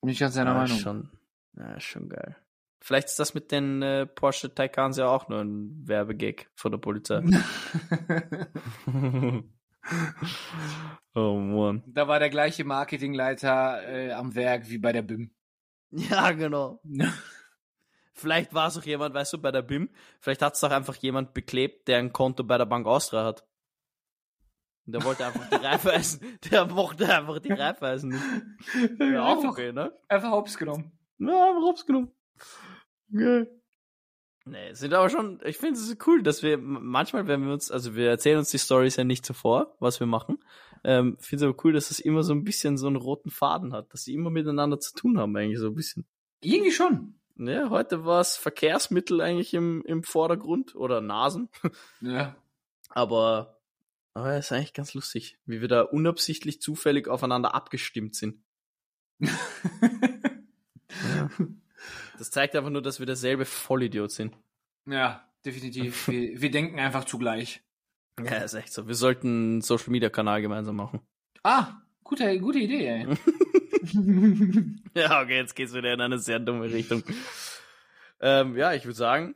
Bin 0.02 0.10
ich 0.10 0.20
ganz 0.20 0.36
deiner 0.36 0.52
ja, 0.54 0.58
Meinung. 0.58 0.78
Schon, 0.80 1.10
ja, 1.58 1.80
schon 1.80 2.10
geil. 2.10 2.36
Vielleicht 2.86 3.08
ist 3.08 3.18
das 3.18 3.34
mit 3.34 3.54
den 3.54 3.82
äh, 3.82 4.06
Porsche 4.06 4.54
Taycans 4.54 4.98
ja 4.98 5.08
auch 5.08 5.30
nur 5.30 5.40
ein 5.40 5.88
Werbegag 5.88 6.50
von 6.54 6.74
der 6.74 6.80
Polizei. 6.80 7.22
oh 11.16 11.38
Mann. 11.38 11.82
da 11.88 12.10
war 12.10 12.20
der 12.20 12.30
gleiche 12.30 12.66
Marketingleiter 12.66 13.88
äh, 13.88 14.12
am 14.12 14.36
Werk 14.36 14.70
wie 14.70 14.80
bei 14.80 14.92
der 14.92 15.02
BIM. 15.02 15.32
Ja, 15.92 16.32
genau. 16.32 16.82
Vielleicht 18.12 18.54
war 18.54 18.68
es 18.68 18.78
auch 18.78 18.84
jemand, 18.84 19.16
weißt 19.16 19.32
du, 19.32 19.38
bei 19.38 19.52
der 19.52 19.62
BIM, 19.62 19.90
vielleicht 20.20 20.42
hat 20.42 20.56
es 20.56 20.64
auch 20.64 20.72
einfach 20.72 20.98
jemand 20.98 21.34
beklebt, 21.34 21.88
der 21.88 22.00
ein 22.00 22.12
Konto 22.12 22.44
bei 22.44 22.58
der 22.58 22.66
Bank 22.66 22.86
Austria 22.86 23.24
hat. 23.24 23.46
Und 24.86 24.94
der 24.94 25.04
wollte 25.06 25.26
einfach 25.26 25.50
die 25.50 25.56
Reifeisen, 25.56 26.20
der 26.52 26.66
mochte 26.66 27.08
einfach 27.12 27.40
die 27.40 27.54
Reifeisen 27.54 28.10
nicht. 28.10 28.24
Ja, 29.00 29.24
auch 29.24 29.38
einfach, 29.38 29.52
okay, 29.52 29.72
ne? 29.72 29.98
einfach 30.10 30.32
hops 30.32 30.58
genommen. 30.58 30.92
Ja, 31.18 31.50
einfach 31.50 31.64
hops 31.64 31.86
genommen. 31.86 32.12
Nee, 34.46 34.70
es 34.72 34.80
sind 34.80 34.94
aber 34.94 35.10
schon, 35.10 35.40
ich 35.46 35.58
finde 35.58 35.80
es 35.80 35.98
cool, 36.06 36.22
dass 36.22 36.44
wir 36.44 36.58
manchmal, 36.58 37.28
wenn 37.28 37.46
wir 37.46 37.54
uns, 37.54 37.72
also 37.72 37.96
wir 37.96 38.10
erzählen 38.10 38.40
uns 38.40 38.52
die 38.52 38.60
Stories 38.60 38.98
ja 38.98 39.06
nicht 39.06 39.26
zuvor, 39.26 39.78
was 39.80 40.02
wir 40.02 40.08
machen. 40.08 40.44
Ähm, 40.84 41.18
finde 41.20 41.46
es 41.46 41.50
aber 41.50 41.64
cool, 41.64 41.72
dass 41.72 41.92
es 41.92 42.00
immer 42.00 42.24
so 42.24 42.34
ein 42.34 42.44
bisschen 42.44 42.78
so 42.78 42.88
einen 42.88 42.98
roten 42.98 43.32
Faden 43.32 43.72
hat, 43.72 43.94
dass 43.94 44.04
sie 44.04 44.14
immer 44.14 44.30
miteinander 44.30 44.82
zu 44.82 44.94
tun 44.96 45.18
haben, 45.18 45.36
eigentlich 45.38 45.60
so 45.60 45.68
ein 45.68 45.76
bisschen. 45.76 46.06
Irgendwie 46.42 46.72
schon. 46.72 47.16
Ja, 47.38 47.70
heute 47.70 48.04
war 48.04 48.20
es 48.20 48.36
Verkehrsmittel 48.36 49.22
eigentlich 49.22 49.54
im, 49.54 49.82
im 49.86 50.04
Vordergrund 50.04 50.76
oder 50.76 51.02
Nasen. 51.02 51.50
Ja. 52.02 52.36
Aber, 52.90 53.60
aber 54.14 54.34
es 54.34 54.46
ist 54.46 54.52
eigentlich 54.52 54.74
ganz 54.74 54.94
lustig, 54.94 55.40
wie 55.46 55.62
wir 55.62 55.68
da 55.68 55.82
unabsichtlich 55.82 56.62
zufällig 56.62 57.08
aufeinander 57.08 57.56
abgestimmt 57.56 58.14
sind. 58.14 58.44
Das 62.24 62.32
zeigt 62.32 62.56
einfach 62.56 62.70
nur, 62.70 62.82
dass 62.82 63.00
wir 63.00 63.06
derselbe 63.06 63.44
Vollidiot 63.44 64.10
sind. 64.10 64.34
ja, 64.86 65.30
definitiv. 65.46 66.08
Wir, 66.08 66.40
wir 66.42 66.52
denken 66.52 66.80
einfach 66.80 67.04
zugleich. 67.04 67.62
Ja, 68.18 68.38
ist 68.38 68.54
echt 68.54 68.72
so. 68.72 68.88
Wir 68.88 68.96
sollten 68.96 69.28
einen 69.28 69.62
Social 69.62 69.90
Media 69.90 70.10
Kanal 70.10 70.42
gemeinsam 70.42 70.78
machen. 70.78 71.02
Ah, 71.44 71.82
gute, 72.02 72.40
gute 72.40 72.60
Idee, 72.60 72.88
ey. 72.88 73.08
Ja, 74.96 75.22
okay, 75.22 75.36
jetzt 75.36 75.54
geht's 75.56 75.74
wieder 75.74 75.94
in 75.94 76.00
eine 76.00 76.18
sehr 76.18 76.40
dumme 76.40 76.72
Richtung. 76.72 77.04
ähm, 78.22 78.56
ja, 78.56 78.72
ich 78.74 78.86
würde 78.86 78.96
sagen, 78.96 79.36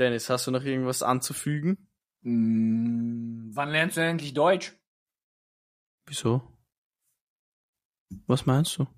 Dennis, 0.00 0.28
hast 0.28 0.48
du 0.48 0.50
noch 0.50 0.64
irgendwas 0.64 1.04
anzufügen? 1.04 1.88
Mm, 2.22 3.50
wann 3.54 3.70
lernst 3.70 3.96
du 3.96 4.00
endlich 4.00 4.34
Deutsch? 4.34 4.72
Wieso? 6.06 6.42
Was 8.26 8.44
meinst 8.44 8.76
du? 8.78 8.88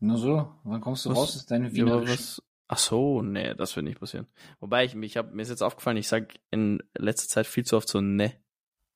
Na 0.00 0.16
so, 0.16 0.54
wann 0.64 0.80
kommst 0.80 1.04
du 1.04 1.10
Was- 1.10 1.18
raus 1.18 1.36
aus 1.36 1.46
deinem 1.46 1.64
Ja, 1.74 1.84
aber 1.84 2.00
Wienerisch? 2.00 2.10
was? 2.10 2.42
Ach 2.72 2.78
so, 2.78 3.20
nee, 3.20 3.54
das 3.54 3.76
wird 3.76 3.84
nicht 3.84 4.00
passieren. 4.00 4.26
Wobei 4.58 4.86
ich 4.86 4.94
mich 4.94 5.18
hab, 5.18 5.34
mir 5.34 5.42
ist 5.42 5.50
jetzt 5.50 5.62
aufgefallen, 5.62 5.98
ich 5.98 6.08
sag 6.08 6.32
in 6.50 6.82
letzter 6.96 7.28
Zeit 7.28 7.46
viel 7.46 7.66
zu 7.66 7.76
oft 7.76 7.86
so 7.86 8.00
ne 8.00 8.32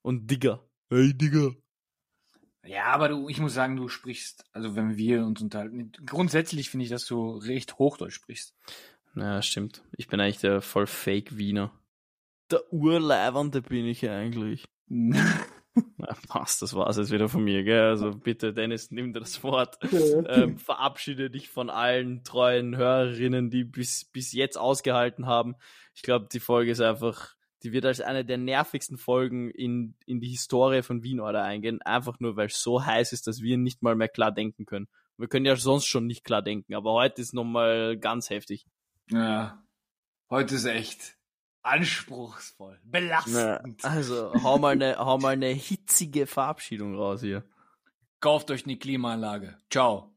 und 0.01 0.31
Digger. 0.31 0.67
Hey 0.89 1.12
Digger. 1.12 1.55
Ja, 2.65 2.85
aber 2.85 3.11
du, 3.11 3.29
ich 3.29 3.39
muss 3.39 3.53
sagen, 3.53 3.77
du 3.77 3.89
sprichst, 3.89 4.47
also 4.53 4.77
wenn 4.77 4.97
wir 4.97 5.27
uns 5.27 5.43
unterhalten, 5.43 5.93
grundsätzlich 6.07 6.71
finde 6.71 6.85
ich, 6.85 6.91
dass 6.91 7.05
du 7.05 7.37
recht 7.37 7.79
Hochdeutsch 7.79 8.15
sprichst. 8.15 8.55
Ja, 9.15 9.43
stimmt. 9.43 9.83
Ich 9.95 10.09
bin 10.09 10.21
eigentlich 10.21 10.41
der 10.41 10.62
voll 10.62 10.87
Fake 10.87 11.37
Wiener. 11.37 11.71
Der 12.51 12.73
Urleibernde 12.73 13.61
bin 13.61 13.85
ich 13.85 14.09
eigentlich. 14.09 14.65
Na, 15.99 16.17
passt, 16.29 16.62
das 16.62 16.75
war's 16.75 16.97
jetzt 16.97 17.11
wieder 17.11 17.29
von 17.29 17.45
mir, 17.45 17.62
gell? 17.62 17.83
Also 17.83 18.12
bitte, 18.12 18.53
Dennis, 18.53 18.91
nimm 18.91 19.12
dir 19.12 19.21
das 19.21 19.43
Wort. 19.43 19.79
ähm, 20.29 20.59
verabschiede 20.59 21.31
dich 21.31 21.49
von 21.49 21.71
allen 21.71 22.25
treuen 22.25 22.77
Hörerinnen, 22.77 23.51
die 23.51 23.65
bis, 23.65 24.05
bis 24.05 24.33
jetzt 24.33 24.57
ausgehalten 24.57 25.27
haben. 25.27 25.57
Ich 25.95 26.03
glaube, 26.03 26.29
die 26.33 26.41
Folge 26.41 26.71
ist 26.71 26.81
einfach, 26.81 27.35
die 27.62 27.73
wird 27.73 27.85
als 27.85 28.01
eine 28.01 28.25
der 28.25 28.39
nervigsten 28.39 28.99
Folgen 28.99 29.51
in, 29.51 29.95
in 30.07 30.21
die 30.21 30.29
Historie 30.29 30.83
von 30.83 31.03
Wien 31.03 31.21
oder 31.21 31.43
eingehen. 31.43 31.83
Einfach 31.83 32.21
nur, 32.21 32.37
weil 32.37 32.47
es 32.47 32.62
so 32.62 32.85
heiß 32.85 33.12
ist, 33.12 33.27
dass 33.27 33.43
wir 33.43 33.59
nicht 33.59 33.83
mal 33.83 33.97
mehr 33.97 34.09
klar 34.09 34.33
denken 34.33 34.67
können. 34.67 34.89
Wir 35.19 35.29
können 35.29 35.47
ja 35.47 35.57
sonst 35.57 35.87
schon 35.87 36.07
nicht 36.07 36.25
klar 36.25 36.43
denken, 36.43 36.75
aber 36.75 36.93
heute 36.93 37.23
ist 37.23 37.33
nochmal 37.33 37.97
ganz 37.99 38.29
heftig. 38.29 38.67
Ja, 39.11 39.62
heute 40.29 40.57
ist 40.57 40.67
echt 40.67 41.17
Anspruchsvoll. 41.67 42.79
Belastend. 42.85 43.81
Na, 43.83 43.89
also, 43.89 44.33
hau 44.43 44.59
mal 44.59 44.73
eine, 44.73 44.97
hau 44.99 45.19
mal 45.19 45.35
eine 45.35 45.49
hitzige 45.49 46.27
Verabschiedung 46.27 46.97
raus 46.97 47.21
hier. 47.21 47.45
Kauft 48.21 48.51
euch 48.51 48.65
eine 48.65 48.77
Klimaanlage. 48.77 49.57
Ciao. 49.71 50.16